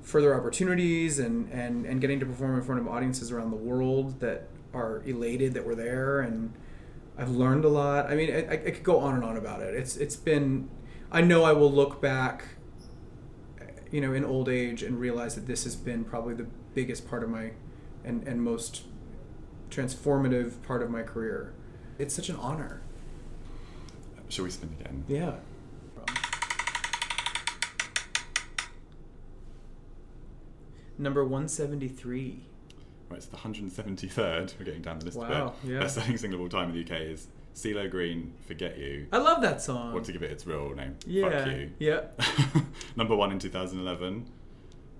further 0.01 0.35
opportunities 0.35 1.17
and, 1.19 1.49
and, 1.51 1.85
and 1.85 2.01
getting 2.01 2.19
to 2.19 2.25
perform 2.25 2.55
in 2.55 2.61
front 2.61 2.81
of 2.81 2.87
audiences 2.89 3.31
around 3.31 3.51
the 3.51 3.55
world 3.57 4.19
that 4.19 4.49
are 4.73 5.01
elated 5.05 5.53
that 5.53 5.65
we're 5.65 5.75
there 5.75 6.21
and 6.21 6.53
I've 7.17 7.29
learned 7.29 7.65
a 7.65 7.69
lot. 7.69 8.09
I 8.09 8.15
mean, 8.15 8.33
I, 8.33 8.53
I 8.53 8.57
could 8.57 8.83
go 8.83 8.99
on 8.99 9.15
and 9.15 9.23
on 9.23 9.37
about 9.37 9.61
it. 9.61 9.75
It's 9.75 9.97
it's 9.97 10.15
been. 10.15 10.69
I 11.11 11.21
know 11.21 11.43
I 11.43 11.53
will 11.53 11.71
look 11.71 12.01
back, 12.01 12.45
you 13.91 14.01
know, 14.01 14.13
in 14.13 14.25
old 14.25 14.49
age 14.49 14.81
and 14.81 14.99
realize 14.99 15.35
that 15.35 15.45
this 15.45 15.63
has 15.63 15.75
been 15.75 16.03
probably 16.03 16.33
the 16.33 16.47
biggest 16.73 17.07
part 17.07 17.23
of 17.23 17.29
my, 17.29 17.51
and 18.03 18.27
and 18.27 18.41
most 18.41 18.83
transformative 19.69 20.61
part 20.63 20.81
of 20.81 20.89
my 20.89 21.03
career. 21.03 21.53
It's 21.99 22.15
such 22.15 22.29
an 22.29 22.35
honor. 22.37 22.81
Shall 24.29 24.45
we 24.45 24.51
spin 24.51 24.75
again? 24.79 25.03
Yeah. 25.07 25.35
Number 30.97 31.23
173. 31.23 32.52
Right, 33.13 33.17
it's 33.19 33.27
the 33.27 33.37
173rd. 33.37 34.53
We're 34.57 34.65
getting 34.65 34.81
down 34.81 34.97
the 34.97 35.05
list 35.05 35.17
Wow, 35.19 35.53
a 35.61 35.65
bit. 35.65 35.73
yeah. 35.73 35.79
Best-selling 35.81 36.17
single 36.17 36.39
of 36.39 36.43
all 36.43 36.49
time 36.49 36.69
in 36.69 36.73
the 36.75 36.81
UK 36.95 37.01
is 37.01 37.27
CeeLo 37.53 37.87
Green, 37.89 38.33
"Forget 38.47 38.75
You." 38.79 39.05
I 39.11 39.19
love 39.19 39.39
that 39.43 39.61
song. 39.61 39.93
Or 39.93 40.01
to 40.01 40.11
give 40.11 40.23
it 40.23 40.31
its 40.31 40.47
real 40.47 40.73
name, 40.73 40.95
yeah. 41.05 41.29
"Fuck 41.29 41.47
You." 41.51 41.69
Yeah. 41.77 42.01
Number 42.95 43.15
one 43.15 43.31
in 43.31 43.37
2011, 43.37 44.25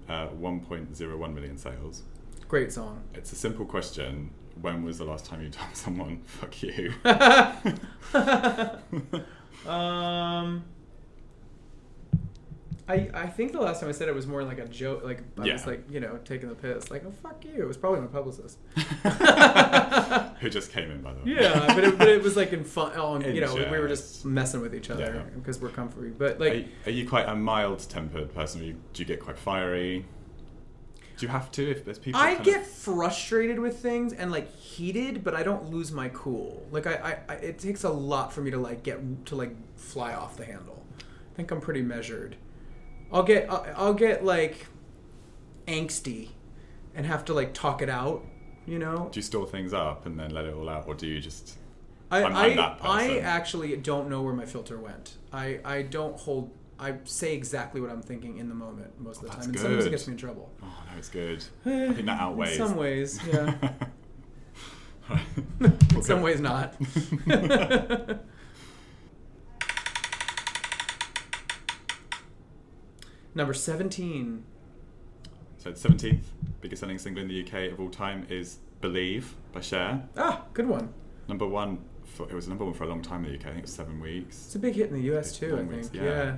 uh, 0.07 0.27
1.01 0.27 1.33
million 1.33 1.57
sales. 1.57 2.03
Great 2.47 2.71
song. 2.71 3.01
It's 3.15 3.31
a 3.31 3.35
simple 3.35 3.65
question. 3.65 4.29
When 4.61 4.83
was 4.83 4.99
the 4.99 5.05
last 5.05 5.25
time 5.25 5.41
you 5.41 5.49
told 5.49 5.75
someone 5.75 6.21
"fuck 6.27 6.61
you"? 6.61 6.93
Um 9.65 10.65
I, 12.87 13.09
I 13.13 13.27
think 13.27 13.53
the 13.53 13.61
last 13.61 13.79
time 13.79 13.87
I 13.87 13.93
said 13.93 14.09
it 14.09 14.15
was 14.15 14.27
more 14.27 14.43
like 14.43 14.59
a 14.59 14.67
joke. 14.67 15.03
Like 15.05 15.21
I 15.39 15.45
Yeah. 15.45 15.53
was 15.53 15.65
like, 15.65 15.89
you 15.89 15.99
know, 16.01 16.19
taking 16.25 16.49
the 16.49 16.55
piss. 16.55 16.91
Like, 16.91 17.05
oh 17.05 17.11
fuck 17.11 17.43
you. 17.45 17.61
It 17.61 17.65
was 17.67 17.77
probably 17.77 18.01
my 18.01 18.07
publicist. 18.07 18.57
Who 20.41 20.49
just 20.49 20.71
came 20.71 20.91
in, 20.91 21.01
by 21.01 21.13
the 21.13 21.19
way. 21.19 21.37
Yeah, 21.41 21.73
but 21.73 21.83
it, 21.83 21.97
but 21.97 22.09
it 22.09 22.21
was 22.21 22.35
like 22.35 22.51
in 22.51 22.63
fun. 22.65 23.21
You 23.21 23.41
know, 23.41 23.55
we 23.55 23.79
were 23.79 23.87
just 23.87 24.25
messing 24.25 24.61
with 24.61 24.75
each 24.75 24.89
other 24.89 25.03
Yeah. 25.15 25.35
because 25.35 25.61
we're 25.61 25.69
comfy. 25.69 26.09
But 26.09 26.35
Are, 26.35 26.39
like, 26.39 26.53
you- 26.53 26.65
are 26.85 26.91
you 26.91 27.07
quite 27.07 27.27
a 27.29 27.35
mild-tempered 27.35 28.33
person? 28.33 28.63
You- 28.63 28.75
Do 28.91 29.01
you 29.01 29.05
get 29.05 29.21
quite 29.21 29.37
fiery? 29.37 30.05
Do 31.15 31.25
you 31.25 31.31
have 31.31 31.51
to 31.53 31.69
if 31.69 31.85
there's 31.85 31.99
people? 31.99 32.19
I 32.19 32.35
get 32.35 32.61
of- 32.63 32.67
frustrated 32.67 33.59
with 33.59 33.79
things 33.79 34.11
and 34.13 34.31
like 34.31 34.53
heated, 34.57 35.23
but 35.23 35.35
I 35.35 35.43
don't 35.43 35.69
lose 35.69 35.91
my 35.91 36.09
cool. 36.09 36.65
Like 36.71 36.87
I, 36.87 36.93
I, 37.29 37.33
I, 37.33 37.35
it 37.37 37.59
takes 37.59 37.83
a 37.83 37.89
lot 37.89 38.33
for 38.33 38.41
me 38.41 38.51
to 38.51 38.57
like 38.57 38.83
get 38.83 39.25
to 39.27 39.35
like 39.35 39.55
fly 39.77 40.13
off 40.15 40.35
the 40.35 40.43
handle. 40.45 40.83
I 40.99 41.35
think 41.35 41.51
I'm 41.51 41.61
pretty 41.61 41.81
measured. 41.83 42.35
I'll 43.13 43.23
get, 43.23 43.49
I'll, 43.49 43.65
I'll 43.75 43.93
get 43.93 44.25
like 44.25 44.65
angsty, 45.67 46.29
and 46.95 47.05
have 47.05 47.23
to 47.25 47.33
like 47.33 47.53
talk 47.53 47.81
it 47.81 47.89
out. 47.89 48.25
You 48.65 48.79
know, 48.79 49.09
Do 49.11 49.19
you 49.19 49.23
store 49.23 49.45
things 49.45 49.73
up 49.73 50.05
and 50.05 50.17
then 50.17 50.31
let 50.31 50.45
it 50.45 50.53
all 50.53 50.69
out, 50.69 50.87
or 50.87 50.95
do 50.95 51.05
you 51.05 51.19
just? 51.19 51.57
I, 52.09 52.21
I'm- 52.23 52.35
I, 52.35 52.45
I'm 52.59 52.77
I 52.81 53.19
actually 53.19 53.75
don't 53.77 54.09
know 54.09 54.21
where 54.21 54.33
my 54.33 54.45
filter 54.45 54.77
went. 54.79 55.15
I, 55.31 55.59
I 55.65 55.81
don't 55.83 56.17
hold. 56.17 56.49
I 56.79 56.95
say 57.03 57.33
exactly 57.35 57.81
what 57.81 57.91
I'm 57.91 58.01
thinking 58.01 58.37
in 58.37 58.49
the 58.49 58.55
moment 58.55 58.99
most 58.99 59.17
of 59.17 59.23
the 59.23 59.27
oh, 59.29 59.35
That's 59.35 59.45
time, 59.45 59.53
and 59.53 59.59
sometimes 59.59 59.85
it 59.85 59.89
gets 59.91 60.07
me 60.07 60.13
in 60.13 60.17
trouble. 60.17 60.51
Oh 60.61 60.65
no, 60.91 60.97
it's 60.97 61.09
good. 61.09 61.43
I 61.65 61.93
think 61.93 62.05
that 62.05 62.19
outweighs. 62.19 62.53
In 62.59 62.67
some 62.67 62.75
ways, 62.77 63.19
yeah. 63.31 63.55
in 65.59 66.01
some 66.01 66.21
ways, 66.21 66.39
not. 66.39 66.75
Number 73.35 73.53
17. 73.53 74.43
So 75.57 75.71
the 75.71 75.79
seventeenth 75.79 76.31
biggest 76.61 76.81
selling 76.81 76.97
single 76.97 77.21
in 77.23 77.29
the 77.29 77.41
UK 77.43 77.71
of 77.71 77.79
all 77.79 77.89
time 77.89 78.25
is 78.29 78.57
"Believe" 78.81 79.35
by 79.53 79.61
Cher. 79.61 80.03
Ah, 80.17 80.43
good 80.53 80.67
one. 80.67 80.93
Number 81.27 81.47
one. 81.47 81.79
For, 82.03 82.29
it 82.29 82.33
was 82.33 82.47
number 82.49 82.65
one 82.65 82.73
for 82.73 82.83
a 82.83 82.87
long 82.87 83.01
time 83.01 83.23
in 83.25 83.31
the 83.31 83.37
UK. 83.39 83.45
I 83.45 83.49
think 83.49 83.59
it 83.59 83.61
was 83.63 83.73
seven 83.73 83.99
weeks. 84.01 84.45
It's 84.45 84.55
a 84.55 84.59
big 84.59 84.75
hit 84.75 84.89
in 84.89 84.93
the 84.93 85.15
US 85.15 85.37
too, 85.37 85.53
I 85.53 85.57
Long 85.59 85.67
weeks, 85.67 85.87
think. 85.87 86.03
yeah. 86.03 86.35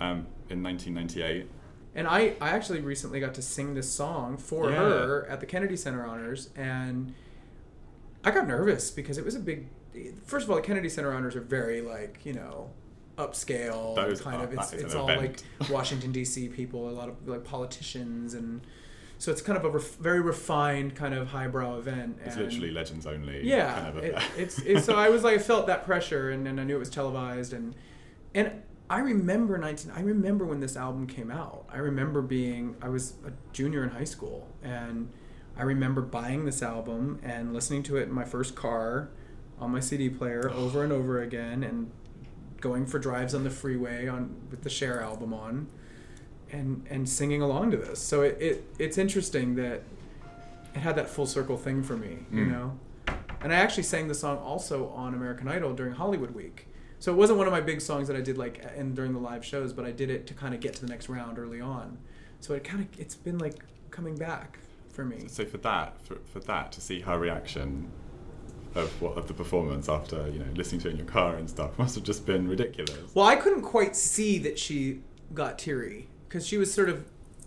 Yeah. 0.00 0.10
Um, 0.10 0.26
in 0.50 0.62
1998. 0.62 1.48
And 1.94 2.06
I, 2.06 2.34
I 2.40 2.50
actually 2.50 2.80
recently 2.80 3.18
got 3.18 3.34
to 3.34 3.42
sing 3.42 3.74
this 3.74 3.90
song 3.90 4.36
for 4.36 4.70
Yeah. 4.70 4.76
her 4.76 5.26
at 5.28 5.40
the 5.40 5.46
Kennedy 5.46 5.76
Center 5.76 6.06
Honors, 6.06 6.50
and 6.54 7.14
I 8.22 8.30
got 8.30 8.46
nervous 8.46 8.90
because 8.90 9.16
it 9.18 9.24
was 9.24 9.34
a 9.34 9.40
big. 9.40 9.68
First 10.24 10.44
of 10.44 10.50
all, 10.50 10.56
the 10.56 10.62
Kennedy 10.62 10.88
Center 10.90 11.12
Honors 11.12 11.34
are 11.34 11.40
very 11.40 11.80
like 11.80 12.20
you 12.24 12.34
know 12.34 12.70
upscale 13.18 13.94
Those 13.96 14.20
kind 14.20 14.40
are- 14.40 14.44
of. 14.44 14.52
It's 14.54 14.72
it's 14.72 14.94
all 14.94 15.08
event. 15.10 15.42
like 15.60 15.70
Washington 15.70 16.12
D.C. 16.12 16.48
people, 16.48 16.88
a 16.88 16.92
lot 16.92 17.08
of 17.08 17.16
like 17.28 17.44
politicians, 17.44 18.34
and 18.34 18.62
so 19.18 19.32
it's 19.32 19.42
kind 19.42 19.58
of 19.58 19.64
a 19.64 19.70
ref, 19.70 19.96
very 19.96 20.20
refined 20.20 20.94
kind 20.94 21.12
of 21.14 21.28
highbrow 21.28 21.76
event. 21.78 22.18
It's 22.24 22.36
literally 22.36 22.70
legends 22.70 23.06
only. 23.06 23.46
yeah, 23.46 23.74
Kind 23.80 23.98
of 23.98 24.04
it, 24.04 24.22
it's, 24.38 24.58
it's 24.60 24.84
so 24.86 24.94
I 24.96 25.08
was 25.10 25.24
like 25.24 25.34
I 25.34 25.38
felt 25.42 25.66
that 25.66 25.84
pressure, 25.84 26.30
and, 26.30 26.46
and 26.48 26.60
I 26.60 26.64
knew 26.64 26.76
it 26.76 26.78
was 26.78 26.90
televised, 26.90 27.52
and 27.52 27.74
and 28.34 28.62
I 28.88 29.00
remember 29.00 29.58
nineteen. 29.58 29.90
I 29.94 30.00
remember 30.00 30.44
when 30.46 30.60
this 30.60 30.76
album 30.76 31.06
came 31.06 31.30
out. 31.30 31.66
I 31.72 31.78
remember 31.78 32.22
being 32.22 32.76
I 32.80 32.88
was 32.88 33.14
a 33.26 33.32
junior 33.52 33.82
in 33.82 33.90
high 33.90 34.04
school, 34.04 34.48
and 34.62 35.10
I 35.56 35.62
remember 35.62 36.00
buying 36.02 36.44
this 36.46 36.62
album 36.62 37.18
and 37.22 37.52
listening 37.52 37.82
to 37.84 37.96
it 37.96 38.04
in 38.04 38.12
my 38.12 38.24
first 38.24 38.54
car 38.54 39.10
on 39.60 39.72
my 39.72 39.80
CD 39.80 40.08
player 40.08 40.48
over 40.54 40.84
and 40.84 40.92
over 40.92 41.20
again, 41.20 41.64
and 41.64 41.90
going 42.60 42.86
for 42.86 42.98
drives 42.98 43.34
on 43.34 43.44
the 43.44 43.50
freeway 43.50 44.06
on 44.08 44.34
with 44.50 44.62
the 44.62 44.70
Cher 44.70 45.00
album 45.02 45.32
on, 45.34 45.68
and 46.50 46.86
and 46.90 47.08
singing 47.08 47.42
along 47.42 47.70
to 47.72 47.76
this. 47.76 48.00
So 48.00 48.22
it, 48.22 48.36
it 48.40 48.64
it's 48.78 48.98
interesting 48.98 49.54
that 49.56 49.82
it 50.74 50.78
had 50.80 50.96
that 50.96 51.08
full 51.08 51.26
circle 51.26 51.56
thing 51.56 51.82
for 51.82 51.96
me, 51.96 52.18
you 52.32 52.44
Mm. 52.46 52.50
know. 52.50 52.78
And 53.40 53.52
I 53.52 53.56
actually 53.56 53.84
sang 53.84 54.08
the 54.08 54.14
song 54.14 54.38
also 54.38 54.88
on 54.88 55.14
American 55.14 55.48
Idol 55.48 55.72
during 55.72 55.92
Hollywood 55.94 56.32
Week. 56.32 56.66
So 56.98 57.12
it 57.12 57.16
wasn't 57.16 57.38
one 57.38 57.46
of 57.46 57.52
my 57.52 57.60
big 57.60 57.80
songs 57.80 58.08
that 58.08 58.16
I 58.16 58.20
did 58.20 58.36
like 58.36 58.60
in 58.76 58.94
during 58.94 59.12
the 59.12 59.20
live 59.20 59.44
shows, 59.44 59.72
but 59.72 59.84
I 59.84 59.92
did 59.92 60.10
it 60.10 60.26
to 60.26 60.34
kind 60.34 60.52
of 60.54 60.60
get 60.60 60.74
to 60.74 60.80
the 60.80 60.88
next 60.88 61.08
round 61.08 61.38
early 61.38 61.60
on. 61.60 61.98
So 62.40 62.54
it 62.54 62.64
kind 62.64 62.82
of 62.82 63.00
it's 63.00 63.14
been 63.14 63.38
like 63.38 63.54
coming 63.90 64.16
back 64.16 64.58
for 64.90 65.04
me. 65.04 65.28
So 65.28 65.44
for 65.44 65.58
that, 65.58 65.94
for, 66.04 66.16
for 66.32 66.40
that, 66.40 66.72
to 66.72 66.80
see 66.80 67.00
her 67.00 67.16
reaction 67.18 67.90
of 68.74 69.00
what 69.00 69.16
of 69.16 69.26
the 69.28 69.34
performance 69.34 69.88
after 69.88 70.28
you 70.28 70.38
know 70.38 70.46
listening 70.54 70.80
to 70.82 70.88
it 70.88 70.92
in 70.92 70.96
your 70.98 71.06
car 71.06 71.36
and 71.36 71.48
stuff 71.48 71.78
must 71.78 71.94
have 71.94 72.04
just 72.04 72.26
been 72.26 72.48
ridiculous. 72.48 73.14
Well, 73.14 73.26
I 73.26 73.36
couldn't 73.36 73.62
quite 73.62 73.96
see 73.96 74.38
that 74.38 74.58
she 74.58 75.00
got 75.34 75.58
teary 75.58 76.08
because 76.28 76.46
she 76.46 76.58
was 76.58 76.72
sort 76.72 76.88
of, 76.88 77.04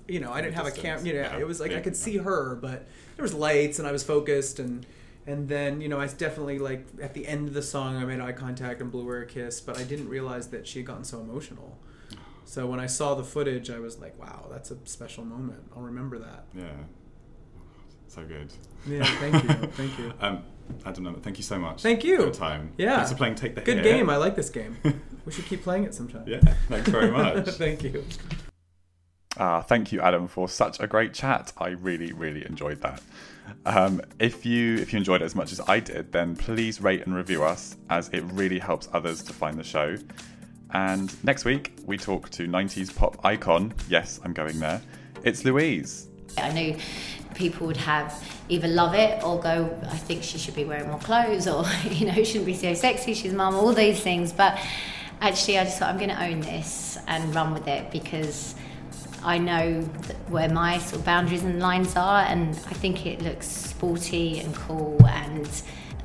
you 0.07 0.19
know, 0.19 0.31
I 0.31 0.41
didn't 0.41 0.55
have 0.55 0.67
a 0.67 0.71
camera. 0.71 1.05
You 1.05 1.13
know, 1.13 1.21
yeah, 1.21 1.37
it 1.37 1.47
was 1.47 1.59
like 1.59 1.71
I 1.71 1.79
could 1.79 1.95
see 1.95 2.17
her, 2.17 2.55
but 2.55 2.87
there 3.15 3.23
was 3.23 3.33
lights 3.33 3.79
and 3.79 3.87
I 3.87 3.91
was 3.91 4.03
focused 4.03 4.59
and 4.59 4.85
and 5.27 5.47
then 5.47 5.81
you 5.81 5.87
know 5.87 5.99
I 5.99 6.07
definitely 6.07 6.59
like 6.59 6.85
at 7.01 7.13
the 7.13 7.27
end 7.27 7.47
of 7.47 7.53
the 7.53 7.61
song 7.61 7.95
I 7.95 8.05
made 8.05 8.19
eye 8.19 8.31
contact 8.31 8.81
and 8.81 8.91
blew 8.91 9.05
her 9.07 9.21
a 9.21 9.25
kiss, 9.25 9.61
but 9.61 9.77
I 9.77 9.83
didn't 9.83 10.09
realize 10.09 10.47
that 10.47 10.67
she 10.67 10.79
had 10.79 10.85
gotten 10.87 11.03
so 11.03 11.19
emotional. 11.19 11.77
So 12.45 12.67
when 12.67 12.81
I 12.81 12.87
saw 12.87 13.15
the 13.15 13.23
footage, 13.23 13.69
I 13.69 13.79
was 13.79 13.99
like, 13.99 14.19
wow, 14.19 14.47
that's 14.51 14.71
a 14.71 14.77
special 14.83 15.23
moment. 15.23 15.61
I'll 15.73 15.83
remember 15.83 16.19
that. 16.19 16.43
Yeah, 16.53 16.65
so 18.07 18.25
good. 18.25 18.51
Yeah, 18.85 19.05
thank 19.05 19.43
you, 19.43 19.67
thank 19.67 19.99
you. 19.99 20.13
Um, 20.21 20.43
Adam, 20.85 21.03
Lambert, 21.05 21.23
thank 21.23 21.37
you 21.37 21.43
so 21.43 21.57
much. 21.59 21.81
Thank 21.81 22.03
you. 22.03 22.17
For 22.17 22.23
your 22.23 22.31
time. 22.33 22.73
Yeah. 22.77 22.95
Thanks 22.97 23.11
for 23.11 23.17
playing 23.17 23.35
Take 23.35 23.55
the 23.55 23.61
Good 23.61 23.77
Hit. 23.77 23.83
game. 23.83 24.09
I 24.09 24.17
like 24.17 24.35
this 24.35 24.49
game. 24.49 24.77
we 25.25 25.31
should 25.31 25.45
keep 25.45 25.63
playing 25.63 25.83
it 25.83 25.93
sometime. 25.93 26.23
Yeah. 26.27 26.39
Thanks 26.69 26.89
very 26.89 27.11
much. 27.17 27.47
thank 27.49 27.83
you. 27.83 28.03
Ah, 29.37 29.61
thank 29.61 29.91
you, 29.93 30.01
Adam, 30.01 30.27
for 30.27 30.49
such 30.49 30.79
a 30.81 30.87
great 30.87 31.13
chat. 31.13 31.53
I 31.57 31.69
really, 31.69 32.11
really 32.11 32.45
enjoyed 32.45 32.81
that. 32.81 33.01
Um, 33.65 34.01
if 34.19 34.45
you 34.45 34.75
if 34.75 34.91
you 34.93 34.97
enjoyed 34.97 35.21
it 35.21 35.25
as 35.25 35.35
much 35.35 35.51
as 35.51 35.59
I 35.61 35.79
did, 35.79 36.11
then 36.11 36.35
please 36.35 36.81
rate 36.81 37.05
and 37.05 37.15
review 37.15 37.43
us, 37.43 37.77
as 37.89 38.09
it 38.09 38.21
really 38.33 38.59
helps 38.59 38.89
others 38.93 39.23
to 39.23 39.33
find 39.33 39.57
the 39.57 39.63
show. 39.63 39.95
And 40.73 41.13
next 41.23 41.45
week 41.45 41.73
we 41.85 41.97
talk 41.97 42.29
to 42.31 42.47
'90s 42.47 42.93
pop 42.95 43.23
icon. 43.25 43.73
Yes, 43.89 44.19
I'm 44.23 44.33
going 44.33 44.59
there. 44.59 44.81
It's 45.23 45.43
Louise. 45.45 46.07
I 46.37 46.51
know 46.51 46.77
people 47.33 47.67
would 47.67 47.77
have 47.77 48.23
either 48.49 48.67
love 48.67 48.93
it 48.93 49.23
or 49.23 49.39
go, 49.39 49.77
I 49.89 49.97
think 49.97 50.23
she 50.23 50.37
should 50.37 50.55
be 50.55 50.65
wearing 50.65 50.87
more 50.87 50.99
clothes, 50.99 51.47
or 51.47 51.65
you 51.89 52.05
know, 52.05 52.23
shouldn't 52.23 52.45
be 52.45 52.53
so 52.53 52.73
sexy. 52.73 53.13
She's 53.13 53.33
mum, 53.33 53.55
all 53.55 53.73
these 53.73 53.99
things. 53.99 54.31
But 54.31 54.59
actually, 55.21 55.59
I 55.59 55.63
just 55.63 55.79
thought 55.79 55.89
I'm 55.89 55.97
going 55.97 56.09
to 56.09 56.23
own 56.23 56.41
this 56.41 56.97
and 57.07 57.33
run 57.33 57.53
with 57.53 57.67
it 57.67 57.91
because 57.91 58.55
I 59.23 59.37
know 59.37 59.81
where 60.27 60.49
my 60.49 60.79
sort 60.79 60.99
of 60.99 61.05
boundaries 61.05 61.43
and 61.43 61.59
lines 61.59 61.95
are, 61.95 62.23
and 62.23 62.49
I 62.49 62.73
think 62.73 63.05
it 63.05 63.21
looks 63.21 63.47
sporty 63.47 64.39
and 64.39 64.55
cool 64.55 64.99
and. 65.05 65.49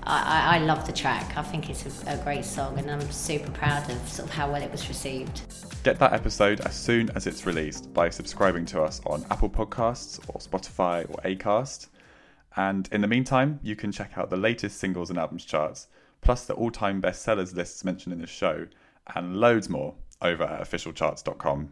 I, 0.08 0.58
I 0.58 0.58
love 0.60 0.86
the 0.86 0.92
track. 0.92 1.36
I 1.36 1.42
think 1.42 1.68
it's 1.68 2.04
a, 2.06 2.12
a 2.12 2.16
great 2.18 2.44
song, 2.44 2.78
and 2.78 2.88
I'm 2.88 3.10
super 3.10 3.50
proud 3.50 3.90
of 3.90 4.08
sort 4.08 4.28
of 4.28 4.32
how 4.32 4.48
well 4.52 4.62
it 4.62 4.70
was 4.70 4.86
received. 4.86 5.42
Get 5.86 6.00
that 6.00 6.14
episode 6.14 6.58
as 6.62 6.74
soon 6.74 7.10
as 7.10 7.28
it's 7.28 7.46
released 7.46 7.94
by 7.94 8.10
subscribing 8.10 8.64
to 8.66 8.82
us 8.82 9.00
on 9.06 9.24
Apple 9.30 9.48
Podcasts 9.48 10.18
or 10.26 10.40
Spotify 10.40 11.08
or 11.08 11.22
Acast. 11.22 11.86
And 12.56 12.88
in 12.90 13.02
the 13.02 13.06
meantime, 13.06 13.60
you 13.62 13.76
can 13.76 13.92
check 13.92 14.18
out 14.18 14.28
the 14.28 14.36
latest 14.36 14.80
singles 14.80 15.10
and 15.10 15.16
albums 15.16 15.44
charts, 15.44 15.86
plus 16.22 16.44
the 16.44 16.54
all 16.54 16.72
time 16.72 17.00
bestsellers 17.00 17.54
lists 17.54 17.84
mentioned 17.84 18.12
in 18.12 18.20
this 18.20 18.30
show, 18.30 18.66
and 19.14 19.36
loads 19.36 19.68
more 19.68 19.94
over 20.20 20.42
at 20.42 20.60
officialcharts.com. 20.60 21.70